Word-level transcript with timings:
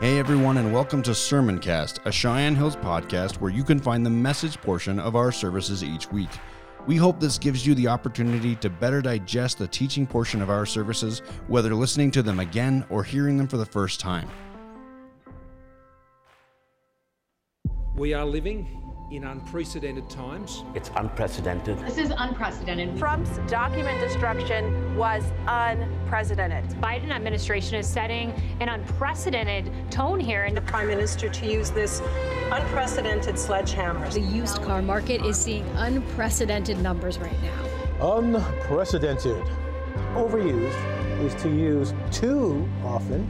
Hey 0.00 0.18
everyone, 0.18 0.56
and 0.56 0.72
welcome 0.72 1.02
to 1.02 1.10
Sermoncast, 1.10 1.98
a 2.06 2.12
Cheyenne 2.12 2.56
Hills 2.56 2.76
podcast 2.76 3.36
where 3.36 3.50
you 3.50 3.62
can 3.62 3.78
find 3.78 4.04
the 4.04 4.10
message 4.10 4.58
portion 4.60 4.98
of 4.98 5.14
our 5.14 5.30
services 5.30 5.84
each 5.84 6.10
week. 6.10 6.30
We 6.86 6.96
hope 6.96 7.20
this 7.20 7.36
gives 7.36 7.66
you 7.66 7.74
the 7.74 7.88
opportunity 7.88 8.56
to 8.56 8.70
better 8.70 9.02
digest 9.02 9.58
the 9.58 9.68
teaching 9.68 10.06
portion 10.06 10.40
of 10.40 10.48
our 10.48 10.64
services, 10.64 11.20
whether 11.48 11.74
listening 11.74 12.10
to 12.12 12.22
them 12.22 12.40
again 12.40 12.86
or 12.88 13.04
hearing 13.04 13.36
them 13.36 13.46
for 13.46 13.58
the 13.58 13.66
first 13.66 14.00
time. 14.00 14.28
We 17.94 18.14
are 18.14 18.24
living 18.24 18.89
in 19.10 19.24
unprecedented 19.24 20.08
times. 20.08 20.64
It's 20.74 20.90
unprecedented. 20.94 21.78
This 21.80 21.98
is 21.98 22.12
unprecedented. 22.16 22.96
Trump's 22.96 23.38
document 23.50 24.00
destruction 24.00 24.96
was 24.96 25.24
unprecedented. 25.48 26.64
Biden 26.80 27.10
administration 27.10 27.74
is 27.74 27.86
setting 27.86 28.32
an 28.60 28.68
unprecedented 28.68 29.72
tone 29.90 30.20
here. 30.20 30.44
And 30.44 30.56
the 30.56 30.60
prime 30.62 30.86
minister 30.86 31.28
to 31.28 31.46
use 31.46 31.70
this 31.70 32.00
unprecedented 32.52 33.38
sledgehammer. 33.38 34.08
The 34.10 34.20
used 34.20 34.62
car 34.62 34.80
market 34.80 35.24
is 35.24 35.36
seeing 35.36 35.66
unprecedented 35.74 36.78
numbers 36.78 37.18
right 37.18 37.42
now. 37.42 38.16
Unprecedented. 38.16 39.44
Overused 40.14 41.24
is 41.24 41.34
to 41.42 41.48
use 41.48 41.92
too 42.12 42.68
often, 42.84 43.28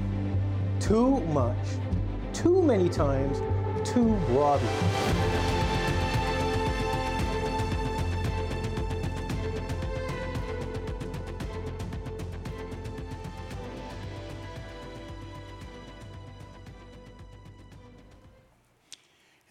too 0.79 1.21
much, 1.21 1.57
too 2.33 2.62
many 2.62 2.88
times, 2.88 3.41
too 3.83 4.15
broadly. 4.27 5.49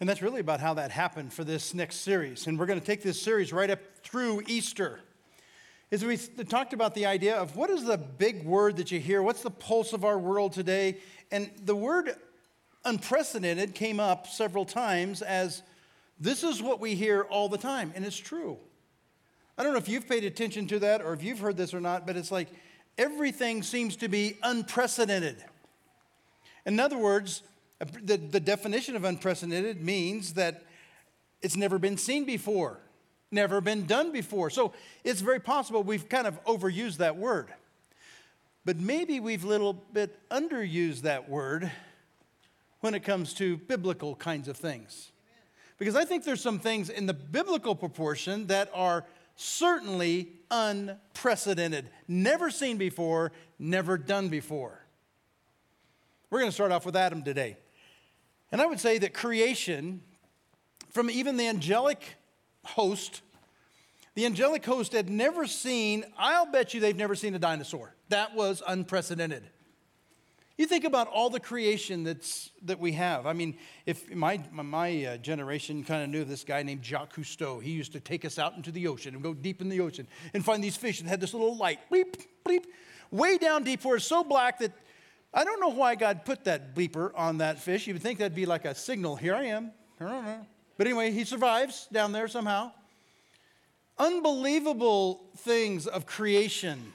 And 0.00 0.08
that's 0.08 0.22
really 0.22 0.40
about 0.40 0.60
how 0.60 0.74
that 0.74 0.90
happened 0.90 1.32
for 1.32 1.44
this 1.44 1.74
next 1.74 1.96
series. 1.96 2.46
And 2.46 2.58
we're 2.58 2.66
going 2.66 2.80
to 2.80 2.86
take 2.86 3.02
this 3.02 3.20
series 3.20 3.52
right 3.52 3.70
up 3.70 3.80
through 4.02 4.42
Easter. 4.46 5.00
As 5.92 6.04
we 6.04 6.16
talked 6.16 6.72
about 6.72 6.94
the 6.94 7.04
idea 7.04 7.36
of 7.36 7.54
what 7.54 7.68
is 7.68 7.84
the 7.84 7.98
big 7.98 8.44
word 8.44 8.78
that 8.78 8.90
you 8.90 8.98
hear? 8.98 9.22
What's 9.22 9.42
the 9.42 9.50
pulse 9.50 9.92
of 9.92 10.04
our 10.04 10.18
world 10.18 10.52
today? 10.52 10.96
And 11.30 11.50
the 11.64 11.76
word 11.76 12.14
unprecedented 12.84 13.74
came 13.74 14.00
up 14.00 14.26
several 14.26 14.64
times 14.64 15.20
as 15.20 15.62
this 16.18 16.44
is 16.44 16.62
what 16.62 16.80
we 16.80 16.94
hear 16.94 17.22
all 17.22 17.48
the 17.48 17.58
time, 17.58 17.92
and 17.94 18.04
it's 18.04 18.16
true. 18.16 18.58
I 19.58 19.62
don't 19.62 19.72
know 19.72 19.78
if 19.78 19.88
you've 19.88 20.08
paid 20.08 20.24
attention 20.24 20.66
to 20.68 20.78
that 20.78 21.02
or 21.02 21.12
if 21.12 21.22
you've 21.22 21.40
heard 21.40 21.56
this 21.56 21.74
or 21.74 21.80
not, 21.80 22.06
but 22.06 22.16
it's 22.16 22.30
like 22.30 22.48
everything 22.96 23.62
seems 23.62 23.96
to 23.96 24.08
be 24.08 24.38
unprecedented. 24.42 25.44
In 26.64 26.78
other 26.78 26.98
words, 26.98 27.42
the, 27.80 28.16
the 28.16 28.40
definition 28.40 28.96
of 28.96 29.04
unprecedented 29.04 29.80
means 29.80 30.34
that 30.34 30.64
it's 31.40 31.56
never 31.56 31.78
been 31.78 31.96
seen 31.96 32.24
before, 32.24 32.78
never 33.30 33.60
been 33.60 33.86
done 33.86 34.12
before. 34.12 34.50
So 34.50 34.72
it's 35.04 35.20
very 35.20 35.40
possible 35.40 35.82
we've 35.82 36.08
kind 36.08 36.26
of 36.26 36.42
overused 36.44 36.98
that 36.98 37.16
word. 37.16 37.48
But 38.64 38.78
maybe 38.78 39.20
we've 39.20 39.44
a 39.44 39.48
little 39.48 39.72
bit 39.72 40.18
underused 40.30 41.02
that 41.02 41.28
word 41.28 41.70
when 42.80 42.94
it 42.94 43.00
comes 43.00 43.32
to 43.34 43.56
biblical 43.56 44.14
kinds 44.14 44.48
of 44.48 44.56
things. 44.56 45.12
Because 45.78 45.96
I 45.96 46.04
think 46.04 46.24
there's 46.24 46.42
some 46.42 46.58
things 46.58 46.90
in 46.90 47.06
the 47.06 47.14
biblical 47.14 47.74
proportion 47.74 48.46
that 48.48 48.70
are 48.74 49.06
certainly 49.36 50.28
unprecedented, 50.50 51.88
never 52.06 52.50
seen 52.50 52.76
before, 52.76 53.32
never 53.58 53.96
done 53.96 54.28
before. 54.28 54.78
We're 56.28 56.40
going 56.40 56.50
to 56.50 56.54
start 56.54 56.70
off 56.70 56.84
with 56.84 56.96
Adam 56.96 57.22
today. 57.22 57.56
And 58.52 58.60
I 58.60 58.66
would 58.66 58.80
say 58.80 58.98
that 58.98 59.14
creation, 59.14 60.02
from 60.90 61.10
even 61.10 61.36
the 61.36 61.46
angelic 61.46 62.16
host, 62.64 63.22
the 64.14 64.26
angelic 64.26 64.64
host 64.64 64.92
had 64.92 65.08
never 65.08 65.46
seen, 65.46 66.04
I'll 66.18 66.50
bet 66.50 66.74
you 66.74 66.80
they've 66.80 66.96
never 66.96 67.14
seen 67.14 67.34
a 67.34 67.38
dinosaur. 67.38 67.94
That 68.08 68.34
was 68.34 68.62
unprecedented. 68.66 69.44
You 70.58 70.66
think 70.66 70.84
about 70.84 71.08
all 71.08 71.30
the 71.30 71.40
creation 71.40 72.04
that's, 72.04 72.50
that 72.64 72.78
we 72.78 72.92
have. 72.92 73.26
I 73.26 73.32
mean, 73.32 73.56
if 73.86 74.14
my, 74.14 74.42
my 74.52 75.06
uh, 75.06 75.16
generation 75.16 75.82
kind 75.84 76.02
of 76.02 76.10
knew 76.10 76.22
this 76.22 76.44
guy 76.44 76.62
named 76.62 76.84
Jacques 76.84 77.14
Cousteau, 77.14 77.62
he 77.62 77.70
used 77.70 77.92
to 77.92 78.00
take 78.00 78.26
us 78.26 78.38
out 78.38 78.56
into 78.56 78.70
the 78.70 78.86
ocean 78.86 79.14
and 79.14 79.22
go 79.22 79.32
deep 79.32 79.62
in 79.62 79.70
the 79.70 79.80
ocean 79.80 80.06
and 80.34 80.44
find 80.44 80.62
these 80.62 80.76
fish 80.76 81.00
that 81.00 81.08
had 81.08 81.18
this 81.18 81.32
little 81.32 81.56
light, 81.56 81.78
bleep, 81.90 82.22
bleep, 82.44 82.64
way 83.10 83.38
down 83.38 83.64
deep 83.64 83.82
where 83.86 83.96
it's 83.96 84.04
so 84.04 84.22
black 84.22 84.58
that 84.58 84.72
I 85.32 85.44
don't 85.44 85.60
know 85.60 85.68
why 85.68 85.94
God 85.94 86.24
put 86.24 86.44
that 86.44 86.74
bleeper 86.74 87.12
on 87.14 87.38
that 87.38 87.58
fish. 87.58 87.86
You 87.86 87.94
would 87.94 88.02
think 88.02 88.18
that'd 88.18 88.34
be 88.34 88.46
like 88.46 88.64
a 88.64 88.74
signal. 88.74 89.16
Here 89.16 89.34
I 89.34 89.44
am. 89.44 89.72
But 90.76 90.86
anyway, 90.86 91.12
he 91.12 91.24
survives 91.24 91.86
down 91.92 92.12
there 92.12 92.26
somehow. 92.26 92.72
Unbelievable 93.98 95.28
things 95.38 95.86
of 95.86 96.06
creation. 96.06 96.92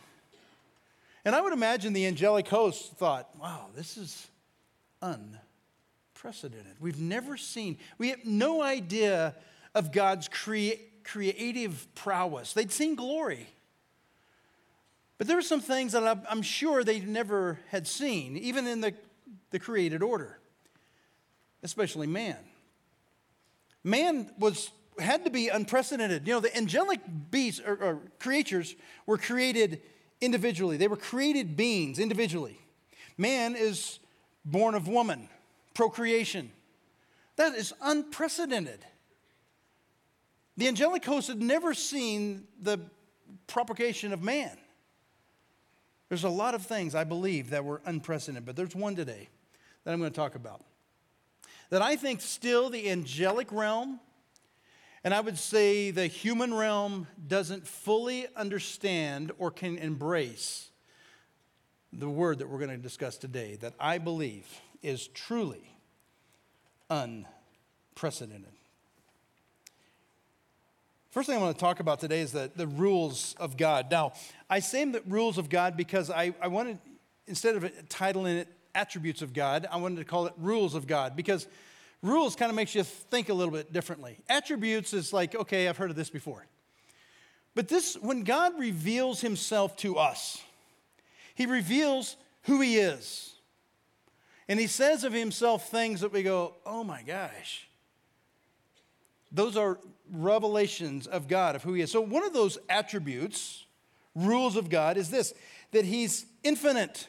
And 1.23 1.35
I 1.35 1.41
would 1.41 1.53
imagine 1.53 1.93
the 1.93 2.07
angelic 2.07 2.47
host 2.47 2.93
thought, 2.97 3.29
wow, 3.39 3.67
this 3.75 3.95
is 3.95 4.27
unprecedented. 5.01 6.75
We've 6.79 6.99
never 6.99 7.37
seen, 7.37 7.77
we 7.97 8.09
have 8.09 8.25
no 8.25 8.61
idea 8.61 9.35
of 9.73 9.91
God's 9.91 10.27
crea- 10.27 10.81
creative 11.03 11.87
prowess. 11.95 12.53
They'd 12.53 12.71
seen 12.71 12.95
glory. 12.95 13.47
But 15.17 15.27
there 15.27 15.37
were 15.37 15.41
some 15.41 15.61
things 15.61 15.93
that 15.93 16.25
I'm 16.29 16.41
sure 16.41 16.83
they 16.83 16.99
never 16.99 17.59
had 17.69 17.87
seen, 17.87 18.35
even 18.37 18.67
in 18.67 18.81
the, 18.81 18.93
the 19.51 19.59
created 19.59 20.03
order, 20.03 20.39
especially 21.63 22.07
man. 22.07 22.37
Man 23.83 24.29
was 24.37 24.71
had 24.99 25.25
to 25.25 25.29
be 25.29 25.49
unprecedented. 25.49 26.27
You 26.27 26.35
know, 26.35 26.39
the 26.39 26.55
angelic 26.55 27.01
beasts 27.29 27.61
or, 27.65 27.75
or 27.75 27.99
creatures 28.19 28.75
were 29.05 29.17
created 29.17 29.81
individually. 30.21 30.77
They 30.77 30.87
were 30.87 30.97
created 30.97 31.57
beings 31.57 31.99
individually. 31.99 32.57
Man 33.17 33.55
is 33.55 33.99
born 34.45 34.75
of 34.75 34.87
woman, 34.87 35.29
procreation. 35.73 36.51
That 37.35 37.55
is 37.55 37.73
unprecedented. 37.81 38.85
The 40.57 40.67
angelic 40.67 41.03
host 41.03 41.27
had 41.27 41.41
never 41.41 41.73
seen 41.73 42.45
the 42.61 42.79
propagation 43.47 44.13
of 44.13 44.21
man. 44.21 44.57
There's 46.09 46.23
a 46.23 46.29
lot 46.29 46.53
of 46.53 46.65
things 46.65 46.93
I 46.95 47.03
believe 47.03 47.49
that 47.49 47.65
were 47.65 47.81
unprecedented, 47.85 48.45
but 48.45 48.55
there's 48.55 48.75
one 48.75 48.95
today 48.95 49.27
that 49.83 49.91
I'm 49.91 49.99
going 49.99 50.11
to 50.11 50.15
talk 50.15 50.35
about. 50.35 50.63
That 51.69 51.81
I 51.81 51.95
think 51.95 52.21
still 52.21 52.69
the 52.69 52.89
angelic 52.89 53.51
realm, 53.51 53.99
and 55.03 55.13
I 55.13 55.19
would 55.19 55.37
say 55.37 55.91
the 55.91 56.07
human 56.07 56.53
realm 56.53 57.07
doesn't 57.27 57.67
fully 57.67 58.27
understand 58.35 59.31
or 59.37 59.49
can 59.49 59.77
embrace 59.77 60.69
the 61.91 62.09
word 62.09 62.39
that 62.39 62.49
we're 62.49 62.59
going 62.59 62.71
to 62.71 62.77
discuss 62.77 63.17
today, 63.17 63.55
that 63.61 63.73
I 63.79 63.97
believe 63.97 64.45
is 64.83 65.07
truly 65.07 65.71
unprecedented. 66.89 68.51
First 71.15 71.29
thing 71.29 71.37
I 71.37 71.41
want 71.41 71.55
to 71.57 71.61
talk 71.61 71.79
about 71.79 72.01
today 72.01 72.19
is 72.19 72.33
the, 72.33 72.51
the 72.57 72.67
rules 72.67 73.35
of 73.39 73.55
God. 73.55 73.89
Now, 73.89 74.11
I 74.49 74.59
say 74.59 74.83
the 74.83 75.01
rules 75.07 75.37
of 75.37 75.47
God 75.47 75.77
because 75.77 76.09
I, 76.09 76.33
I 76.41 76.49
wanted, 76.49 76.77
instead 77.25 77.55
of 77.55 77.63
titling 77.87 78.39
it 78.39 78.49
attributes 78.75 79.21
of 79.21 79.31
God, 79.31 79.65
I 79.71 79.77
wanted 79.77 79.99
to 79.99 80.03
call 80.03 80.25
it 80.25 80.33
rules 80.37 80.75
of 80.75 80.87
God 80.87 81.15
because 81.15 81.47
rules 82.01 82.35
kind 82.35 82.49
of 82.49 82.57
makes 82.57 82.75
you 82.75 82.83
think 82.83 83.29
a 83.29 83.33
little 83.33 83.53
bit 83.53 83.71
differently. 83.71 84.17
Attributes 84.27 84.93
is 84.93 85.13
like, 85.13 85.35
okay, 85.35 85.69
I've 85.69 85.77
heard 85.77 85.89
of 85.89 85.95
this 85.95 86.09
before. 86.09 86.45
But 87.53 87.69
this, 87.69 87.95
when 87.95 88.25
God 88.25 88.59
reveals 88.59 89.21
himself 89.21 89.77
to 89.77 89.95
us, 89.95 90.43
he 91.33 91.45
reveals 91.45 92.17
who 92.41 92.59
he 92.59 92.75
is. 92.75 93.35
And 94.49 94.59
he 94.59 94.67
says 94.67 95.05
of 95.05 95.13
himself 95.13 95.69
things 95.69 96.01
that 96.01 96.11
we 96.11 96.23
go, 96.23 96.55
oh 96.65 96.83
my 96.83 97.03
gosh. 97.03 97.69
Those 99.31 99.55
are 99.55 99.77
revelations 100.11 101.07
of 101.07 101.27
God, 101.27 101.55
of 101.55 101.63
who 101.63 101.73
He 101.73 101.81
is. 101.81 101.91
So, 101.91 102.01
one 102.01 102.23
of 102.23 102.33
those 102.33 102.57
attributes, 102.69 103.65
rules 104.15 104.55
of 104.55 104.69
God, 104.69 104.97
is 104.97 105.09
this 105.09 105.33
that 105.71 105.85
He's 105.85 106.25
infinite. 106.43 107.07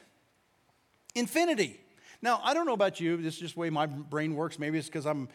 Infinity. 1.14 1.80
Now, 2.22 2.40
I 2.42 2.54
don't 2.54 2.66
know 2.66 2.74
about 2.74 3.00
you, 3.00 3.16
this 3.16 3.34
is 3.34 3.40
just 3.40 3.54
the 3.54 3.60
way 3.60 3.70
my 3.70 3.86
brain 3.86 4.34
works. 4.34 4.58
Maybe 4.58 4.78
it's 4.78 4.88
because 4.88 5.06
I'm 5.06 5.28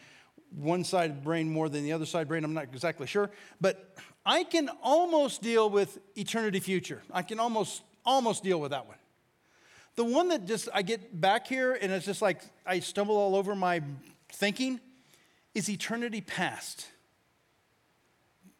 one 0.55 0.83
side 0.83 1.23
brain 1.23 1.49
more 1.49 1.69
than 1.69 1.83
the 1.83 1.93
other 1.93 2.05
side 2.05 2.27
brain, 2.27 2.43
I'm 2.43 2.53
not 2.53 2.65
exactly 2.65 3.07
sure. 3.07 3.31
But 3.59 3.95
I 4.25 4.43
can 4.43 4.69
almost 4.83 5.41
deal 5.41 5.69
with 5.69 5.97
eternity 6.15 6.59
future. 6.59 7.01
I 7.11 7.21
can 7.21 7.39
almost 7.39 7.83
almost 8.05 8.43
deal 8.43 8.59
with 8.59 8.71
that 8.71 8.87
one. 8.87 8.97
The 9.95 10.03
one 10.05 10.29
that 10.29 10.45
just 10.45 10.69
I 10.73 10.81
get 10.81 11.19
back 11.19 11.47
here 11.47 11.77
and 11.79 11.91
it's 11.91 12.05
just 12.05 12.21
like 12.21 12.41
I 12.65 12.79
stumble 12.79 13.17
all 13.17 13.35
over 13.35 13.55
my 13.55 13.81
thinking 14.31 14.79
is 15.53 15.69
eternity 15.69 16.21
past. 16.21 16.87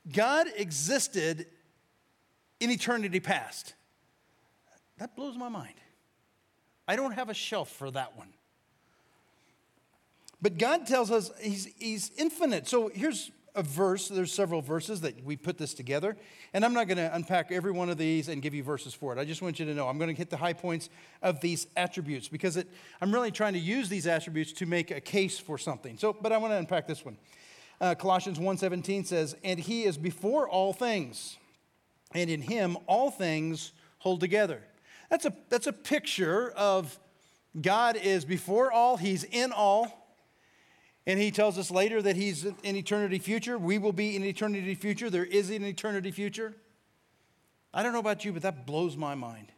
God 0.09 0.47
existed 0.55 1.45
in 2.59 2.71
eternity 2.71 3.19
past. 3.19 3.73
That 4.97 5.15
blows 5.15 5.35
my 5.35 5.49
mind. 5.49 5.75
I 6.87 6.95
don't 6.95 7.13
have 7.13 7.29
a 7.29 7.33
shelf 7.33 7.69
for 7.69 7.91
that 7.91 8.17
one. 8.17 8.29
But 10.41 10.57
God 10.57 10.87
tells 10.87 11.11
us 11.11 11.31
he's, 11.39 11.69
he's 11.77 12.11
infinite. 12.17 12.67
So 12.67 12.89
here's 12.93 13.31
a 13.55 13.63
verse. 13.63 14.07
There's 14.07 14.33
several 14.33 14.61
verses 14.61 15.01
that 15.01 15.23
we 15.23 15.35
put 15.35 15.57
this 15.57 15.73
together. 15.73 16.17
And 16.53 16.65
I'm 16.65 16.73
not 16.73 16.87
going 16.87 16.97
to 16.97 17.13
unpack 17.13 17.51
every 17.51 17.71
one 17.71 17.89
of 17.89 17.97
these 17.97 18.27
and 18.27 18.41
give 18.41 18.53
you 18.53 18.63
verses 18.63 18.93
for 18.93 19.13
it. 19.13 19.19
I 19.19 19.25
just 19.25 19.41
want 19.41 19.59
you 19.59 19.65
to 19.65 19.73
know 19.73 19.87
I'm 19.87 19.97
going 19.97 20.09
to 20.09 20.17
hit 20.17 20.29
the 20.29 20.37
high 20.37 20.53
points 20.53 20.89
of 21.21 21.41
these 21.41 21.67
attributes 21.75 22.27
because 22.27 22.57
it, 22.57 22.67
I'm 23.01 23.13
really 23.13 23.31
trying 23.31 23.53
to 23.53 23.59
use 23.59 23.89
these 23.89 24.07
attributes 24.07 24.51
to 24.53 24.65
make 24.65 24.89
a 24.91 25.01
case 25.01 25.37
for 25.37 25.57
something. 25.57 25.97
So, 25.97 26.13
but 26.13 26.31
I 26.31 26.37
want 26.37 26.53
to 26.53 26.57
unpack 26.57 26.87
this 26.87 27.05
one. 27.05 27.17
Uh, 27.81 27.95
Colossians 27.95 28.39
1:17 28.39 29.03
says, 29.03 29.35
"And 29.43 29.59
he 29.59 29.83
is 29.83 29.97
before 29.97 30.47
all 30.47 30.71
things, 30.71 31.37
and 32.13 32.29
in 32.29 32.43
him 32.43 32.77
all 32.85 33.09
things 33.09 33.71
hold 33.97 34.19
together." 34.19 34.61
That's 35.09 35.25
a, 35.25 35.33
that's 35.49 35.65
a 35.65 35.73
picture 35.73 36.51
of 36.51 36.99
God 37.59 37.97
is 37.97 38.23
before 38.23 38.71
all, 38.71 38.97
he's 38.97 39.23
in 39.23 39.51
all, 39.51 40.15
and 41.07 41.19
he 41.19 41.31
tells 41.31 41.57
us 41.57 41.71
later 41.71 42.03
that 42.03 42.15
he's 42.15 42.45
in 42.45 42.75
eternity 42.75 43.17
future. 43.17 43.57
We 43.57 43.79
will 43.79 43.93
be 43.93 44.15
in 44.15 44.23
eternity 44.23 44.75
future. 44.75 45.09
There 45.09 45.25
is 45.25 45.49
an 45.49 45.65
eternity 45.65 46.11
future. 46.11 46.53
I 47.73 47.81
don't 47.81 47.93
know 47.93 47.99
about 47.99 48.23
you, 48.23 48.31
but 48.31 48.43
that 48.43 48.67
blows 48.67 48.95
my 48.95 49.15
mind. 49.15 49.51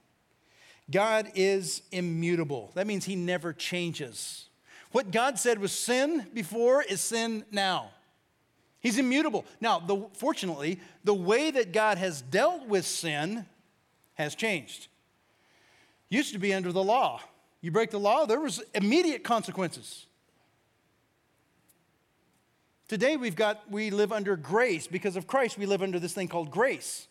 God 0.89 1.29
is 1.35 1.81
immutable. 1.91 2.71
That 2.73 2.87
means 2.87 3.03
he 3.03 3.17
never 3.17 3.51
changes. 3.51 4.47
What 4.91 5.11
God 5.11 5.37
said 5.37 5.59
was 5.59 5.77
sin 5.77 6.27
before 6.33 6.83
is 6.83 7.01
sin 7.01 7.43
now. 7.51 7.91
He's 8.83 8.99
immutable. 8.99 9.45
Now, 9.61 9.79
the, 9.79 10.05
fortunately, 10.13 10.79
the 11.05 11.13
way 11.13 11.49
that 11.49 11.71
God 11.71 11.97
has 11.97 12.21
dealt 12.21 12.67
with 12.67 12.85
sin 12.85 13.45
has 14.15 14.35
changed. 14.35 14.89
Used 16.09 16.33
to 16.33 16.39
be 16.39 16.53
under 16.53 16.73
the 16.73 16.83
law. 16.83 17.21
You 17.61 17.71
break 17.71 17.91
the 17.91 17.99
law, 17.99 18.25
there 18.25 18.41
was 18.41 18.61
immediate 18.75 19.23
consequences. 19.23 20.05
Today 22.89 23.15
we've 23.15 23.37
got 23.37 23.71
we 23.71 23.89
live 23.89 24.11
under 24.11 24.35
grace 24.35 24.85
because 24.85 25.15
of 25.15 25.25
Christ 25.25 25.57
we 25.57 25.65
live 25.65 25.81
under 25.81 25.97
this 25.97 26.13
thing 26.13 26.27
called 26.27 26.51
grace. 26.51 27.07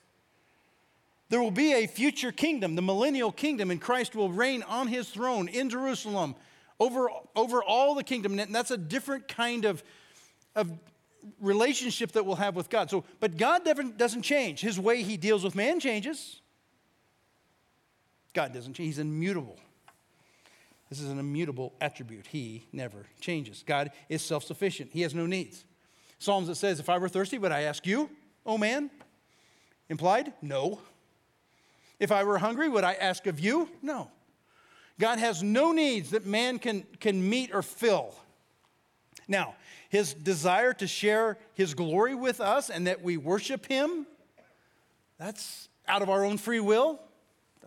There 1.30 1.40
will 1.40 1.50
be 1.50 1.72
a 1.72 1.86
future 1.86 2.30
kingdom, 2.30 2.75
the 2.75 2.82
millennial 2.82 3.32
kingdom, 3.32 3.70
and 3.70 3.80
Christ 3.80 4.14
will 4.14 4.30
reign 4.30 4.62
on 4.64 4.88
his 4.88 5.08
throne 5.08 5.48
in 5.48 5.70
Jerusalem 5.70 6.34
over, 6.78 7.08
over 7.34 7.62
all 7.62 7.94
the 7.94 8.04
kingdom. 8.04 8.38
And 8.38 8.54
that's 8.54 8.70
a 8.70 8.76
different 8.76 9.28
kind 9.28 9.64
of, 9.64 9.82
of 10.54 10.70
relationship 11.40 12.12
that 12.12 12.26
we'll 12.26 12.36
have 12.36 12.56
with 12.56 12.69
God. 12.69 12.90
So, 12.90 13.04
but 13.20 13.36
God 13.36 13.62
doesn't 13.96 14.22
change. 14.22 14.60
His 14.60 14.78
way 14.78 15.02
he 15.02 15.16
deals 15.16 15.44
with 15.44 15.54
man 15.54 15.80
changes. 15.80 16.40
God 18.34 18.52
doesn't 18.52 18.74
change. 18.74 18.86
He's 18.86 18.98
immutable. 18.98 19.58
This 20.88 21.00
is 21.00 21.10
an 21.10 21.19
immutable 21.19 21.72
attribute. 21.80 22.26
He 22.26 22.66
never 22.72 23.06
changes. 23.20 23.64
God 23.66 23.92
is 24.08 24.22
self 24.22 24.44
sufficient, 24.44 24.90
He 24.92 25.02
has 25.02 25.14
no 25.14 25.26
needs. 25.26 25.64
Psalms 26.19 26.48
that 26.48 26.56
says, 26.56 26.78
If 26.80 26.88
I 26.88 26.98
were 26.98 27.08
thirsty, 27.08 27.38
would 27.38 27.52
I 27.52 27.62
ask 27.62 27.86
you, 27.86 28.10
oh 28.44 28.58
man? 28.58 28.90
Implied? 29.88 30.32
No. 30.40 30.80
If 31.98 32.12
I 32.12 32.25
were 32.25 32.38
hungry, 32.38 32.68
would 32.68 32.84
I 32.84 32.94
ask 32.94 33.26
of 33.26 33.40
you? 33.40 33.68
No. 33.80 34.10
God 35.00 35.18
has 35.18 35.42
no 35.42 35.72
needs 35.72 36.10
that 36.10 36.26
man 36.26 36.58
can, 36.58 36.84
can 37.00 37.28
meet 37.28 37.54
or 37.54 37.62
fill. 37.62 38.14
Now, 39.28 39.54
his 39.88 40.14
desire 40.14 40.72
to 40.74 40.86
share 40.86 41.38
his 41.54 41.74
glory 41.74 42.14
with 42.14 42.40
us 42.40 42.70
and 42.70 42.86
that 42.86 43.02
we 43.02 43.16
worship 43.16 43.66
him, 43.66 44.06
that's 45.19 45.69
out 45.86 46.02
of 46.02 46.10
our 46.10 46.24
own 46.24 46.38
free 46.38 46.60
will. 46.60 47.00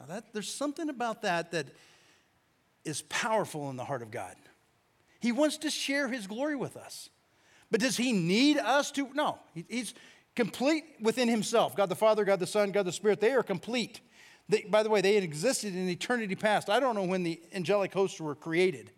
That, 0.08 0.34
there's 0.34 0.54
something 0.54 0.90
about 0.90 1.22
that 1.22 1.52
that 1.52 1.68
is 2.84 3.02
powerful 3.04 3.70
in 3.70 3.78
the 3.78 3.86
heart 3.86 4.02
of 4.02 4.12
God. 4.12 4.36
He 5.20 5.32
wants 5.32 5.58
to 5.60 5.70
share 5.70 6.08
his 6.08 6.28
glory 6.28 6.56
with 6.56 6.78
us. 6.78 7.10
But 7.72 7.80
does 7.80 7.98
he 7.98 8.14
need 8.14 8.58
us 8.58 8.92
to? 8.92 9.10
No, 9.14 9.40
he's 9.54 9.94
complete 10.36 10.84
within 11.02 11.28
himself. 11.28 11.76
God 11.76 11.90
the 11.90 11.96
Father, 11.96 12.24
God 12.24 12.40
the 12.40 12.48
Son, 12.48 12.72
God 12.72 12.86
the 12.86 12.92
Spirit, 12.92 13.20
they 13.20 13.32
are 13.32 13.44
complete. 13.44 14.02
They, 14.48 14.66
by 14.70 14.84
the 14.84 14.90
way, 14.90 15.02
they 15.02 15.16
had 15.16 15.24
existed 15.24 15.76
in 15.76 15.90
eternity 15.90 16.36
past. 16.36 16.70
I 16.70 16.80
don't 16.80 16.96
know 16.96 17.04
when 17.04 17.24
the 17.24 17.42
angelic 17.54 17.94
hosts 17.94 18.20
were 18.20 18.36
created, 18.36 18.92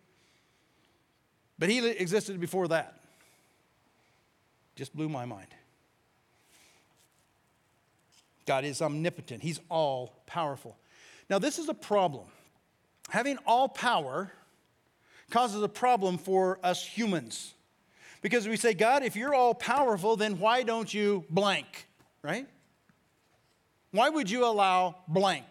but 1.58 1.68
he 1.68 1.86
existed 1.86 2.40
before 2.40 2.68
that. 2.68 3.00
Just 4.76 4.94
blew 4.94 5.08
my 5.08 5.24
mind. 5.24 5.48
God 8.46 8.64
is 8.64 8.80
omnipotent, 8.80 9.42
He's 9.42 9.60
all 9.68 10.14
powerful. 10.26 10.76
Now, 11.28 11.38
this 11.38 11.58
is 11.58 11.68
a 11.68 11.74
problem. 11.74 12.26
Having 13.10 13.38
all 13.46 13.68
power 13.68 14.32
causes 15.30 15.62
a 15.62 15.68
problem 15.68 16.16
for 16.16 16.58
us 16.62 16.84
humans. 16.84 17.52
Because 18.22 18.48
we 18.48 18.56
say, 18.56 18.72
God, 18.72 19.02
if 19.02 19.14
you're 19.14 19.34
all 19.34 19.54
powerful, 19.54 20.16
then 20.16 20.38
why 20.38 20.62
don't 20.62 20.92
you 20.92 21.24
blank, 21.28 21.86
right? 22.22 22.46
Why 23.90 24.08
would 24.08 24.30
you 24.30 24.44
allow 24.44 24.96
blank? 25.06 25.44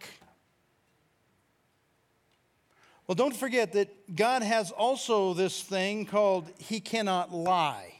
Well, 3.07 3.15
don't 3.15 3.35
forget 3.35 3.73
that 3.73 4.15
God 4.15 4.43
has 4.43 4.71
also 4.71 5.33
this 5.33 5.63
thing 5.63 6.05
called 6.05 6.51
He 6.59 6.79
cannot 6.79 7.33
lie. 7.33 7.93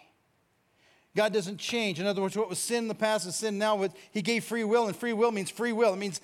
God 1.15 1.33
doesn't 1.33 1.57
change. 1.57 1.99
In 1.99 2.05
other 2.05 2.21
words, 2.21 2.37
what 2.37 2.49
was 2.49 2.59
sin 2.59 2.83
in 2.83 2.87
the 2.87 2.93
past 2.93 3.25
is 3.25 3.35
sin 3.35 3.57
now. 3.57 3.87
He 4.11 4.21
gave 4.21 4.43
free 4.43 4.63
will, 4.63 4.87
and 4.87 4.95
free 4.95 5.13
will 5.13 5.31
means 5.31 5.49
free 5.49 5.71
will. 5.71 5.93
It 5.93 5.97
means 5.97 6.21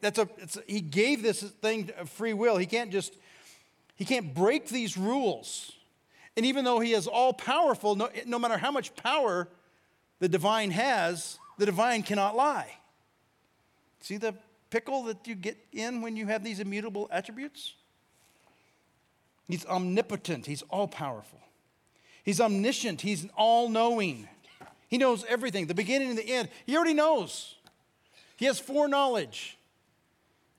that's 0.00 0.18
a, 0.18 0.28
He 0.66 0.80
gave 0.80 1.22
this 1.22 1.42
thing 1.42 1.90
free 2.04 2.34
will. 2.34 2.56
He 2.56 2.66
can't 2.66 2.92
just, 2.92 3.14
He 3.96 4.04
can't 4.04 4.34
break 4.34 4.68
these 4.68 4.96
rules. 4.96 5.72
And 6.36 6.44
even 6.44 6.64
though 6.64 6.80
he 6.80 6.92
is 6.92 7.06
all 7.06 7.32
powerful, 7.32 7.96
no, 7.96 8.10
no 8.26 8.38
matter 8.38 8.58
how 8.58 8.70
much 8.70 8.94
power 8.94 9.48
the 10.18 10.28
divine 10.28 10.70
has, 10.70 11.38
the 11.58 11.64
divine 11.64 12.02
cannot 12.02 12.36
lie. 12.36 12.76
See 14.00 14.18
the 14.18 14.34
pickle 14.68 15.04
that 15.04 15.26
you 15.26 15.34
get 15.34 15.56
in 15.72 16.02
when 16.02 16.14
you 16.16 16.26
have 16.26 16.44
these 16.44 16.60
immutable 16.60 17.08
attributes? 17.10 17.74
He's 19.48 19.64
omnipotent, 19.66 20.46
he's 20.46 20.62
all 20.62 20.88
powerful. 20.88 21.40
He's 22.24 22.40
omniscient, 22.40 23.02
he's 23.02 23.26
all 23.36 23.68
knowing. 23.68 24.28
He 24.88 24.98
knows 24.98 25.24
everything, 25.28 25.66
the 25.66 25.74
beginning 25.74 26.10
and 26.10 26.18
the 26.18 26.28
end. 26.28 26.48
He 26.64 26.76
already 26.76 26.94
knows. 26.94 27.54
He 28.36 28.46
has 28.46 28.58
foreknowledge. 28.58 29.56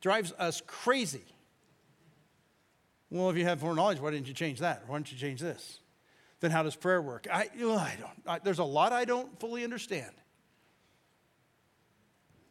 Drives 0.01 0.33
us 0.37 0.61
crazy. 0.65 1.25
Well, 3.09 3.29
if 3.29 3.37
you 3.37 3.45
have 3.45 3.59
foreknowledge, 3.59 3.99
why 3.99 4.11
didn't 4.11 4.27
you 4.27 4.33
change 4.33 4.59
that? 4.59 4.83
Why 4.87 4.97
didn't 4.97 5.11
you 5.11 5.17
change 5.17 5.39
this? 5.39 5.79
Then 6.39 6.51
how 6.51 6.63
does 6.63 6.75
prayer 6.75 7.01
work? 7.01 7.27
I, 7.31 7.49
I 7.55 7.95
don't. 7.99 8.21
I, 8.27 8.39
there's 8.39 8.59
a 8.59 8.63
lot 8.63 8.91
I 8.91 9.05
don't 9.05 9.39
fully 9.39 9.63
understand. 9.63 10.11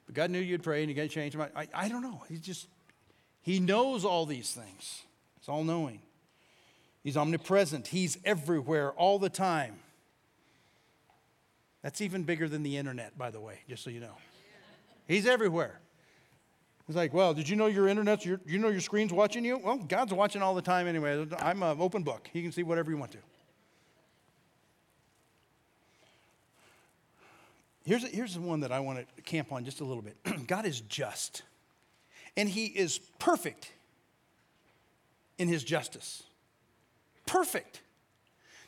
But 0.06 0.14
God 0.14 0.30
knew 0.30 0.40
you'd 0.40 0.62
pray 0.62 0.82
and 0.82 0.90
you're 0.90 0.96
going 0.96 1.08
to 1.08 1.14
change 1.14 1.34
him. 1.34 1.42
I, 1.54 1.68
I 1.74 1.88
don't 1.88 2.02
know. 2.02 2.22
He 2.28 2.38
just, 2.38 2.68
He 3.42 3.60
knows 3.60 4.04
all 4.04 4.26
these 4.26 4.52
things. 4.52 5.02
He's 5.38 5.48
all 5.48 5.62
knowing. 5.62 6.00
He's 7.06 7.16
omnipresent. 7.16 7.86
He's 7.86 8.18
everywhere 8.24 8.90
all 8.90 9.20
the 9.20 9.28
time. 9.28 9.76
That's 11.80 12.00
even 12.00 12.24
bigger 12.24 12.48
than 12.48 12.64
the 12.64 12.76
internet, 12.76 13.16
by 13.16 13.30
the 13.30 13.40
way, 13.40 13.60
just 13.68 13.84
so 13.84 13.90
you 13.90 14.00
know. 14.00 14.16
He's 15.06 15.24
everywhere. 15.24 15.78
It's 16.88 16.96
like, 16.96 17.14
well, 17.14 17.32
did 17.32 17.48
you 17.48 17.54
know 17.54 17.66
your 17.66 17.86
internet's, 17.86 18.26
your, 18.26 18.40
you 18.44 18.58
know 18.58 18.70
your 18.70 18.80
screen's 18.80 19.12
watching 19.12 19.44
you? 19.44 19.56
Well, 19.58 19.76
God's 19.76 20.12
watching 20.12 20.42
all 20.42 20.56
the 20.56 20.62
time 20.62 20.88
anyway. 20.88 21.24
I'm 21.38 21.62
an 21.62 21.80
open 21.80 22.02
book. 22.02 22.28
He 22.32 22.42
can 22.42 22.50
see 22.50 22.64
whatever 22.64 22.90
you 22.90 22.96
want 22.96 23.12
to. 23.12 23.18
Here's, 27.84 28.04
here's 28.08 28.36
one 28.36 28.58
that 28.60 28.72
I 28.72 28.80
want 28.80 29.06
to 29.14 29.22
camp 29.22 29.52
on 29.52 29.64
just 29.64 29.80
a 29.80 29.84
little 29.84 30.02
bit. 30.02 30.16
God 30.48 30.66
is 30.66 30.80
just, 30.80 31.42
and 32.36 32.48
He 32.48 32.66
is 32.66 32.98
perfect 33.20 33.70
in 35.38 35.46
His 35.46 35.62
justice. 35.62 36.24
Perfect. 37.26 37.82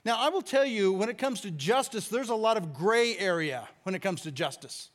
Now, 0.04 0.16
I 0.18 0.28
will 0.28 0.42
tell 0.42 0.64
you, 0.64 0.92
when 0.92 1.08
it 1.08 1.18
comes 1.18 1.40
to 1.42 1.50
justice, 1.50 2.08
there's 2.08 2.28
a 2.28 2.34
lot 2.34 2.56
of 2.56 2.74
gray 2.74 3.16
area 3.16 3.68
when 3.82 3.94
it 3.94 4.02
comes 4.02 4.22
to 4.22 4.32
justice. 4.32 4.90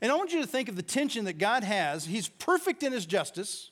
And 0.00 0.12
I 0.12 0.14
want 0.16 0.32
you 0.32 0.40
to 0.40 0.46
think 0.46 0.68
of 0.68 0.76
the 0.76 0.82
tension 0.82 1.24
that 1.24 1.38
God 1.38 1.64
has. 1.64 2.04
He's 2.04 2.28
perfect 2.28 2.82
in 2.82 2.92
his 2.92 3.06
justice. 3.06 3.70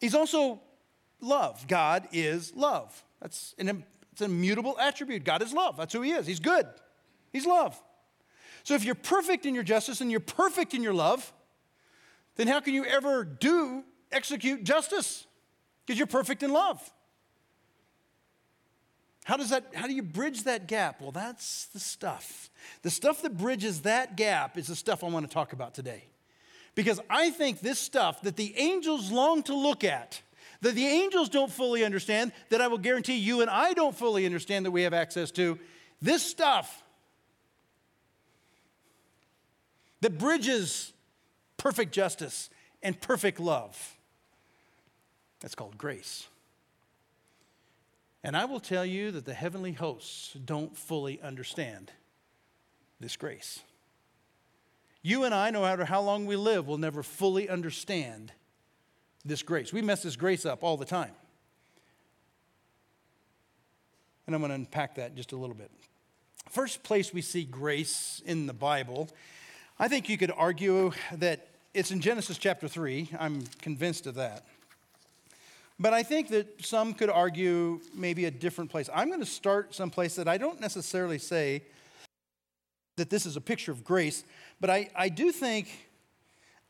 He's 0.00 0.14
also 0.14 0.60
love. 1.20 1.66
God 1.68 2.08
is 2.12 2.54
love. 2.54 3.04
That's 3.20 3.54
an, 3.58 3.84
it's 4.12 4.20
an 4.20 4.30
immutable 4.30 4.78
attribute. 4.78 5.24
God 5.24 5.42
is 5.42 5.52
love. 5.52 5.76
That's 5.76 5.92
who 5.92 6.02
he 6.02 6.10
is. 6.10 6.26
He's 6.26 6.40
good. 6.40 6.66
He's 7.32 7.46
love. 7.46 7.80
So 8.64 8.74
if 8.74 8.84
you're 8.84 8.94
perfect 8.94 9.46
in 9.46 9.54
your 9.54 9.64
justice 9.64 10.00
and 10.00 10.10
you're 10.10 10.20
perfect 10.20 10.74
in 10.74 10.82
your 10.82 10.94
love, 10.94 11.32
then 12.36 12.48
how 12.48 12.60
can 12.60 12.74
you 12.74 12.84
ever 12.84 13.24
do 13.24 13.84
execute 14.10 14.64
justice? 14.64 15.26
Because 15.84 15.98
you're 15.98 16.06
perfect 16.06 16.42
in 16.42 16.52
love. 16.52 16.92
How 19.24 19.36
does 19.36 19.50
that 19.50 19.66
how 19.74 19.86
do 19.86 19.94
you 19.94 20.02
bridge 20.02 20.44
that 20.44 20.66
gap? 20.66 21.00
Well, 21.00 21.12
that's 21.12 21.66
the 21.66 21.78
stuff. 21.78 22.50
The 22.82 22.90
stuff 22.90 23.22
that 23.22 23.36
bridges 23.38 23.82
that 23.82 24.16
gap 24.16 24.58
is 24.58 24.66
the 24.66 24.76
stuff 24.76 25.04
I 25.04 25.08
want 25.08 25.28
to 25.28 25.32
talk 25.32 25.52
about 25.52 25.74
today. 25.74 26.04
Because 26.74 27.00
I 27.10 27.30
think 27.30 27.60
this 27.60 27.78
stuff 27.78 28.22
that 28.22 28.36
the 28.36 28.54
angels 28.56 29.10
long 29.10 29.42
to 29.44 29.54
look 29.54 29.84
at, 29.84 30.22
that 30.62 30.74
the 30.74 30.86
angels 30.86 31.28
don't 31.28 31.52
fully 31.52 31.84
understand, 31.84 32.32
that 32.48 32.60
I 32.60 32.68
will 32.68 32.78
guarantee 32.78 33.16
you 33.16 33.42
and 33.42 33.50
I 33.50 33.74
don't 33.74 33.94
fully 33.94 34.26
understand 34.26 34.64
that 34.66 34.70
we 34.70 34.82
have 34.82 34.94
access 34.94 35.30
to. 35.32 35.58
This 36.00 36.22
stuff 36.22 36.82
that 40.00 40.18
bridges 40.18 40.92
perfect 41.58 41.92
justice 41.92 42.50
and 42.82 43.00
perfect 43.00 43.38
love. 43.38 43.96
That's 45.40 45.54
called 45.54 45.78
grace. 45.78 46.26
And 48.24 48.36
I 48.36 48.44
will 48.44 48.60
tell 48.60 48.86
you 48.86 49.10
that 49.10 49.24
the 49.24 49.34
heavenly 49.34 49.72
hosts 49.72 50.34
don't 50.44 50.76
fully 50.76 51.20
understand 51.20 51.90
this 53.00 53.16
grace. 53.16 53.60
You 55.02 55.24
and 55.24 55.34
I, 55.34 55.50
no 55.50 55.62
matter 55.62 55.84
how 55.84 56.00
long 56.00 56.26
we 56.26 56.36
live, 56.36 56.68
will 56.68 56.78
never 56.78 57.02
fully 57.02 57.48
understand 57.48 58.32
this 59.24 59.42
grace. 59.42 59.72
We 59.72 59.82
mess 59.82 60.02
this 60.02 60.14
grace 60.14 60.46
up 60.46 60.62
all 60.62 60.76
the 60.76 60.84
time. 60.84 61.10
And 64.26 64.36
I'm 64.36 64.40
going 64.40 64.50
to 64.50 64.54
unpack 64.54 64.94
that 64.96 65.16
just 65.16 65.32
a 65.32 65.36
little 65.36 65.56
bit. 65.56 65.70
First 66.48 66.84
place 66.84 67.12
we 67.12 67.22
see 67.22 67.44
grace 67.44 68.22
in 68.24 68.46
the 68.46 68.52
Bible, 68.52 69.08
I 69.78 69.88
think 69.88 70.08
you 70.08 70.16
could 70.16 70.30
argue 70.30 70.92
that 71.12 71.48
it's 71.74 71.90
in 71.90 72.00
Genesis 72.00 72.38
chapter 72.38 72.68
3. 72.68 73.10
I'm 73.18 73.42
convinced 73.60 74.06
of 74.06 74.14
that. 74.14 74.46
But 75.78 75.92
I 75.92 76.02
think 76.02 76.28
that 76.28 76.64
some 76.64 76.94
could 76.94 77.10
argue 77.10 77.80
maybe 77.94 78.26
a 78.26 78.30
different 78.30 78.70
place. 78.70 78.88
I'm 78.94 79.08
going 79.08 79.20
to 79.20 79.26
start 79.26 79.74
someplace 79.74 80.14
that 80.16 80.28
I 80.28 80.38
don't 80.38 80.60
necessarily 80.60 81.18
say 81.18 81.62
that 82.96 83.10
this 83.10 83.26
is 83.26 83.36
a 83.36 83.40
picture 83.40 83.72
of 83.72 83.84
grace, 83.84 84.24
but 84.60 84.70
I, 84.70 84.90
I 84.94 85.08
do 85.08 85.32
think 85.32 85.68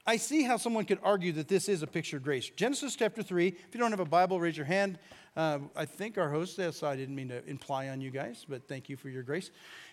I 0.05 0.17
see 0.17 0.43
how 0.43 0.57
someone 0.57 0.85
could 0.85 0.99
argue 1.03 1.33
that 1.33 1.47
this 1.47 1.69
is 1.69 1.83
a 1.83 1.87
picture 1.87 2.17
of 2.17 2.25
grace. 2.25 2.49
Genesis 2.49 2.97
chapter 2.97 3.23
3. 3.23 3.49
If 3.49 3.57
you 3.73 3.79
don't 3.79 3.93
have 3.93 4.01
a 4.01 4.05
Bible, 4.05 4.41
raise 4.41 4.57
your 4.57 4.67
hand. 4.67 4.99
Uh, 5.37 5.61
I 5.77 5.85
think 5.85 6.19
our 6.19 6.29
host 6.29 6.57
says, 6.57 6.83
I 6.83 6.97
didn't 6.97 7.15
mean 7.15 7.29
to 7.29 7.45
imply 7.49 7.89
on 7.89 8.01
you 8.01 8.11
guys, 8.11 8.45
but 8.49 8.67
thank 8.67 8.89
you 8.89 8.97
for 8.97 9.09
your 9.09 9.23
grace. 9.23 9.51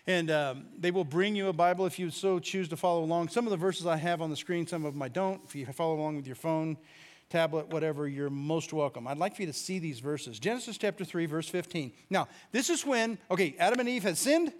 And 0.08 0.30
um, 0.30 0.66
they 0.76 0.90
will 0.90 1.04
bring 1.04 1.36
you 1.36 1.46
a 1.48 1.52
Bible 1.52 1.86
if 1.86 1.98
you 1.98 2.10
so 2.10 2.40
choose 2.40 2.68
to 2.70 2.76
follow 2.76 3.04
along. 3.04 3.28
Some 3.28 3.46
of 3.46 3.52
the 3.52 3.56
verses 3.56 3.86
I 3.86 3.96
have 3.98 4.20
on 4.20 4.30
the 4.30 4.36
screen, 4.36 4.66
some 4.66 4.84
of 4.84 4.94
them 4.94 5.02
I 5.02 5.08
don't. 5.08 5.40
If 5.46 5.54
you 5.54 5.64
follow 5.66 5.94
along 5.94 6.16
with 6.16 6.26
your 6.26 6.36
phone, 6.36 6.76
tablet, 7.30 7.68
whatever, 7.68 8.08
you're 8.08 8.28
most 8.28 8.72
welcome. 8.72 9.06
I'd 9.06 9.16
like 9.16 9.36
for 9.36 9.42
you 9.42 9.46
to 9.46 9.54
see 9.54 9.78
these 9.78 10.00
verses. 10.00 10.38
Genesis 10.38 10.76
chapter 10.76 11.04
3, 11.04 11.26
verse 11.26 11.48
15. 11.48 11.92
Now, 12.10 12.28
this 12.52 12.68
is 12.68 12.84
when, 12.84 13.18
okay, 13.30 13.54
Adam 13.58 13.80
and 13.80 13.88
Eve 13.88 14.02
had 14.02 14.18
sinned, 14.18 14.52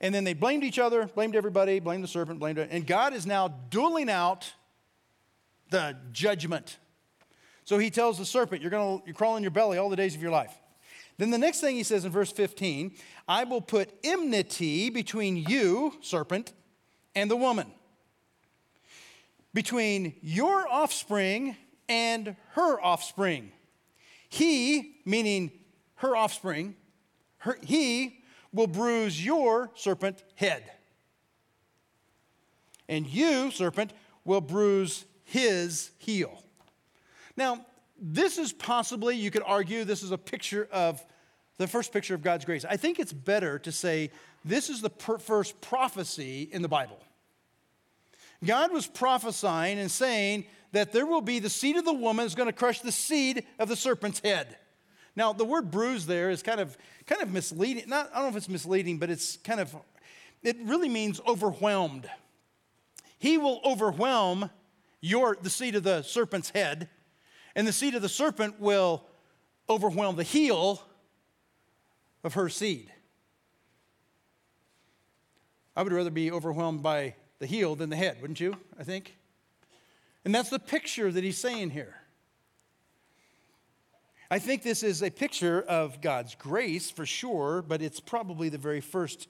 and 0.00 0.14
then 0.14 0.24
they 0.24 0.32
blamed 0.32 0.64
each 0.64 0.78
other, 0.78 1.06
blamed 1.06 1.36
everybody, 1.36 1.78
blamed 1.78 2.02
the 2.02 2.08
serpent, 2.08 2.40
blamed 2.40 2.58
it, 2.58 2.70
and 2.72 2.86
God 2.86 3.14
is 3.14 3.26
now 3.26 3.48
dueling 3.48 4.10
out 4.10 4.52
the 5.70 5.96
judgment. 6.10 6.78
So 7.64 7.78
he 7.78 7.90
tells 7.90 8.18
the 8.18 8.24
serpent, 8.24 8.62
You're 8.62 8.70
gonna 8.70 9.02
you 9.06 9.12
crawl 9.12 9.36
in 9.36 9.42
your 9.42 9.50
belly 9.50 9.78
all 9.78 9.90
the 9.90 9.96
days 9.96 10.14
of 10.14 10.22
your 10.22 10.30
life. 10.30 10.54
Then 11.18 11.30
the 11.30 11.38
next 11.38 11.60
thing 11.60 11.76
he 11.76 11.82
says 11.82 12.04
in 12.04 12.12
verse 12.12 12.30
15, 12.30 12.92
I 13.26 13.44
will 13.44 13.62
put 13.62 13.90
enmity 14.04 14.90
between 14.90 15.36
you, 15.36 15.94
serpent, 16.00 16.52
and 17.14 17.30
the 17.30 17.36
woman 17.36 17.72
between 19.56 20.14
your 20.20 20.68
offspring 20.68 21.56
and 21.88 22.36
her 22.50 22.78
offspring. 22.78 23.50
He, 24.28 24.96
meaning 25.06 25.50
her 25.94 26.14
offspring, 26.14 26.74
her, 27.38 27.58
he 27.64 28.22
will 28.52 28.66
bruise 28.66 29.24
your 29.24 29.70
serpent 29.74 30.22
head. 30.34 30.62
And 32.86 33.06
you, 33.06 33.50
serpent, 33.50 33.94
will 34.26 34.42
bruise 34.42 35.06
his 35.24 35.90
heel. 35.96 36.42
Now, 37.34 37.64
this 37.98 38.36
is 38.36 38.52
possibly, 38.52 39.16
you 39.16 39.30
could 39.30 39.42
argue, 39.46 39.84
this 39.84 40.02
is 40.02 40.10
a 40.10 40.18
picture 40.18 40.68
of 40.70 41.02
the 41.56 41.66
first 41.66 41.94
picture 41.94 42.14
of 42.14 42.20
God's 42.20 42.44
grace. 42.44 42.66
I 42.66 42.76
think 42.76 42.98
it's 42.98 43.14
better 43.14 43.58
to 43.60 43.72
say 43.72 44.10
this 44.44 44.68
is 44.68 44.82
the 44.82 44.90
per- 44.90 45.16
first 45.16 45.58
prophecy 45.62 46.46
in 46.52 46.60
the 46.60 46.68
Bible. 46.68 46.98
God 48.44 48.72
was 48.72 48.86
prophesying 48.86 49.78
and 49.78 49.90
saying 49.90 50.46
that 50.72 50.92
there 50.92 51.06
will 51.06 51.20
be 51.20 51.38
the 51.38 51.50
seed 51.50 51.76
of 51.76 51.84
the 51.84 51.92
woman 51.92 52.26
is 52.26 52.34
going 52.34 52.48
to 52.48 52.52
crush 52.52 52.80
the 52.80 52.92
seed 52.92 53.44
of 53.58 53.68
the 53.68 53.76
serpent's 53.76 54.20
head. 54.20 54.56
Now, 55.14 55.32
the 55.32 55.44
word 55.44 55.70
bruise 55.70 56.06
there 56.06 56.28
is 56.30 56.42
kind 56.42 56.60
of 56.60 56.76
kind 57.06 57.22
of 57.22 57.32
misleading. 57.32 57.88
Not, 57.88 58.10
I 58.12 58.16
don't 58.16 58.24
know 58.24 58.28
if 58.28 58.36
it's 58.36 58.48
misleading, 58.48 58.98
but 58.98 59.08
it's 59.08 59.38
kind 59.38 59.60
of 59.60 59.74
it 60.42 60.56
really 60.62 60.90
means 60.90 61.20
overwhelmed. 61.26 62.08
He 63.18 63.38
will 63.38 63.60
overwhelm 63.64 64.50
your 65.00 65.36
the 65.40 65.48
seed 65.48 65.74
of 65.74 65.82
the 65.82 66.02
serpent's 66.02 66.50
head, 66.50 66.90
and 67.54 67.66
the 67.66 67.72
seed 67.72 67.94
of 67.94 68.02
the 68.02 68.08
serpent 68.08 68.60
will 68.60 69.06
overwhelm 69.68 70.16
the 70.16 70.22
heel 70.22 70.82
of 72.22 72.34
her 72.34 72.50
seed. 72.50 72.92
I 75.74 75.82
would 75.82 75.92
rather 75.92 76.10
be 76.10 76.30
overwhelmed 76.30 76.82
by 76.82 77.14
the 77.38 77.46
heel 77.46 77.74
than 77.76 77.90
the 77.90 77.96
head, 77.96 78.18
wouldn't 78.20 78.40
you? 78.40 78.56
I 78.78 78.84
think. 78.84 79.16
And 80.24 80.34
that's 80.34 80.50
the 80.50 80.58
picture 80.58 81.12
that 81.12 81.22
he's 81.22 81.38
saying 81.38 81.70
here. 81.70 81.94
I 84.30 84.40
think 84.40 84.62
this 84.62 84.82
is 84.82 85.02
a 85.02 85.10
picture 85.10 85.62
of 85.62 86.00
God's 86.00 86.34
grace 86.34 86.90
for 86.90 87.06
sure, 87.06 87.62
but 87.62 87.80
it's 87.80 88.00
probably 88.00 88.48
the 88.48 88.58
very 88.58 88.80
first 88.80 89.28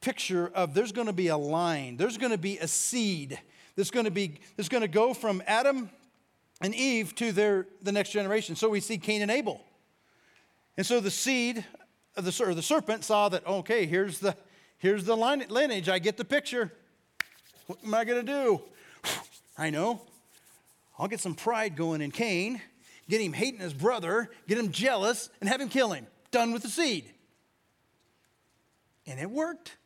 picture 0.00 0.50
of 0.54 0.72
there's 0.72 0.92
going 0.92 1.06
to 1.06 1.12
be 1.12 1.28
a 1.28 1.36
line, 1.36 1.96
there's 1.96 2.16
going 2.16 2.32
to 2.32 2.38
be 2.38 2.58
a 2.58 2.66
seed 2.66 3.38
that's 3.76 3.90
going 3.90 4.04
to 4.04 4.10
be 4.10 4.40
that's 4.56 4.68
going 4.68 4.80
to 4.80 4.88
go 4.88 5.12
from 5.14 5.42
Adam 5.46 5.90
and 6.60 6.74
Eve 6.74 7.14
to 7.16 7.32
their 7.32 7.66
the 7.82 7.92
next 7.92 8.10
generation. 8.10 8.56
So 8.56 8.68
we 8.68 8.80
see 8.80 8.98
Cain 8.98 9.22
and 9.22 9.30
Abel. 9.30 9.60
And 10.76 10.86
so 10.86 11.00
the 11.00 11.10
seed 11.10 11.64
of 12.16 12.24
the, 12.24 12.54
the 12.54 12.62
serpent 12.62 13.04
saw 13.04 13.28
that, 13.28 13.46
okay, 13.46 13.86
here's 13.86 14.18
the 14.18 14.36
here's 14.78 15.04
the 15.04 15.16
lineage. 15.16 15.88
I 15.88 15.98
get 15.98 16.16
the 16.16 16.24
picture. 16.24 16.72
What 17.66 17.78
am 17.84 17.94
I 17.94 18.04
going 18.04 18.24
to 18.24 18.32
do? 18.32 18.62
I 19.58 19.70
know. 19.70 20.02
I'll 20.98 21.08
get 21.08 21.20
some 21.20 21.34
pride 21.34 21.76
going 21.76 22.00
in 22.00 22.10
Cain, 22.10 22.60
get 23.08 23.20
him 23.20 23.32
hating 23.32 23.60
his 23.60 23.74
brother, 23.74 24.30
get 24.46 24.58
him 24.58 24.70
jealous, 24.70 25.30
and 25.40 25.48
have 25.48 25.60
him 25.60 25.68
kill 25.68 25.92
him. 25.92 26.06
Done 26.30 26.52
with 26.52 26.62
the 26.62 26.68
seed. 26.68 27.06
And 29.06 29.18
it 29.18 29.30
worked. 29.30 29.76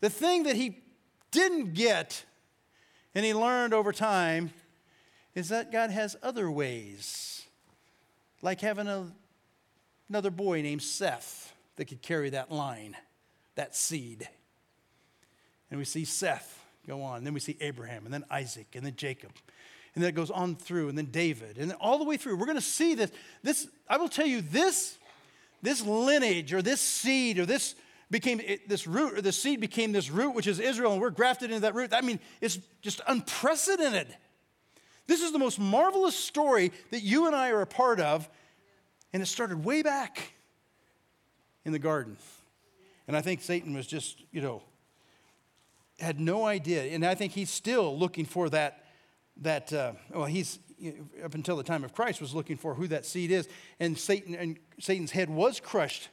The 0.00 0.10
thing 0.10 0.44
that 0.44 0.56
he 0.56 0.78
didn't 1.30 1.74
get 1.74 2.24
and 3.14 3.24
he 3.24 3.32
learned 3.32 3.72
over 3.72 3.92
time 3.92 4.50
is 5.34 5.48
that 5.48 5.72
God 5.72 5.90
has 5.90 6.16
other 6.22 6.50
ways, 6.50 7.46
like 8.42 8.60
having 8.60 8.86
a, 8.86 9.06
another 10.08 10.30
boy 10.30 10.62
named 10.62 10.82
Seth 10.82 11.52
that 11.76 11.86
could 11.86 12.02
carry 12.02 12.30
that 12.30 12.52
line, 12.52 12.96
that 13.54 13.74
seed. 13.74 14.28
And 15.70 15.78
we 15.78 15.84
see 15.84 16.04
Seth 16.04 16.64
go 16.86 17.02
on. 17.02 17.18
And 17.18 17.26
then 17.26 17.34
we 17.34 17.40
see 17.40 17.56
Abraham, 17.60 18.04
and 18.04 18.12
then 18.12 18.24
Isaac, 18.30 18.68
and 18.74 18.84
then 18.84 18.96
Jacob. 18.96 19.30
And 19.94 20.02
then 20.02 20.08
it 20.08 20.14
goes 20.14 20.30
on 20.30 20.56
through, 20.56 20.88
and 20.88 20.98
then 20.98 21.06
David, 21.06 21.56
and 21.56 21.70
then 21.70 21.78
all 21.80 21.98
the 21.98 22.04
way 22.04 22.16
through. 22.16 22.36
We're 22.36 22.46
going 22.46 22.58
to 22.58 22.62
see 22.62 22.94
this. 22.94 23.10
This, 23.42 23.68
I 23.88 23.96
will 23.96 24.08
tell 24.08 24.26
you, 24.26 24.40
this, 24.40 24.98
this 25.62 25.84
lineage 25.84 26.52
or 26.52 26.62
this 26.62 26.80
seed 26.80 27.38
or 27.38 27.46
this 27.46 27.74
became 28.10 28.40
this 28.66 28.86
root 28.86 29.14
or 29.14 29.22
the 29.22 29.32
seed 29.32 29.60
became 29.60 29.92
this 29.92 30.10
root, 30.10 30.34
which 30.34 30.46
is 30.46 30.58
Israel, 30.58 30.92
and 30.92 31.00
we're 31.00 31.10
grafted 31.10 31.50
into 31.50 31.62
that 31.62 31.74
root. 31.74 31.92
I 31.92 32.00
mean, 32.00 32.20
it's 32.40 32.58
just 32.82 33.00
unprecedented. 33.06 34.14
This 35.06 35.20
is 35.20 35.32
the 35.32 35.38
most 35.38 35.58
marvelous 35.58 36.16
story 36.16 36.72
that 36.90 37.00
you 37.00 37.26
and 37.26 37.36
I 37.36 37.50
are 37.50 37.60
a 37.60 37.66
part 37.66 38.00
of, 38.00 38.28
and 39.12 39.22
it 39.22 39.26
started 39.26 39.64
way 39.64 39.82
back 39.82 40.32
in 41.64 41.72
the 41.72 41.78
garden. 41.78 42.16
And 43.06 43.16
I 43.16 43.20
think 43.20 43.42
Satan 43.42 43.74
was 43.74 43.86
just, 43.86 44.22
you 44.32 44.40
know, 44.40 44.62
had 45.98 46.20
no 46.20 46.44
idea. 46.44 46.84
And 46.84 47.04
I 47.04 47.14
think 47.14 47.32
he's 47.32 47.50
still 47.50 47.96
looking 47.96 48.24
for 48.24 48.48
that, 48.50 48.84
that 49.42 49.72
uh, 49.72 49.92
well, 50.10 50.24
he's, 50.26 50.58
up 51.24 51.34
until 51.34 51.56
the 51.56 51.62
time 51.62 51.84
of 51.84 51.94
Christ, 51.94 52.20
was 52.20 52.34
looking 52.34 52.56
for 52.56 52.74
who 52.74 52.86
that 52.88 53.06
seed 53.06 53.30
is. 53.30 53.48
And, 53.78 53.98
Satan, 53.98 54.34
and 54.34 54.58
Satan's 54.80 55.12
head 55.12 55.30
was 55.30 55.60
crushed 55.60 56.08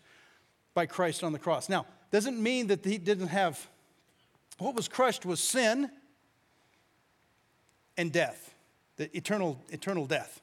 by 0.73 0.85
Christ 0.85 1.23
on 1.23 1.33
the 1.33 1.39
cross. 1.39 1.67
Now, 1.67 1.85
doesn't 2.11 2.41
mean 2.41 2.67
that 2.67 2.85
he 2.85 2.97
didn't 2.97 3.27
have, 3.27 3.67
what 4.59 4.75
was 4.75 4.87
crushed 4.87 5.25
was 5.25 5.39
sin 5.39 5.89
and 7.97 8.11
death, 8.11 8.53
the 8.97 9.15
eternal, 9.15 9.59
eternal 9.69 10.05
death. 10.05 10.41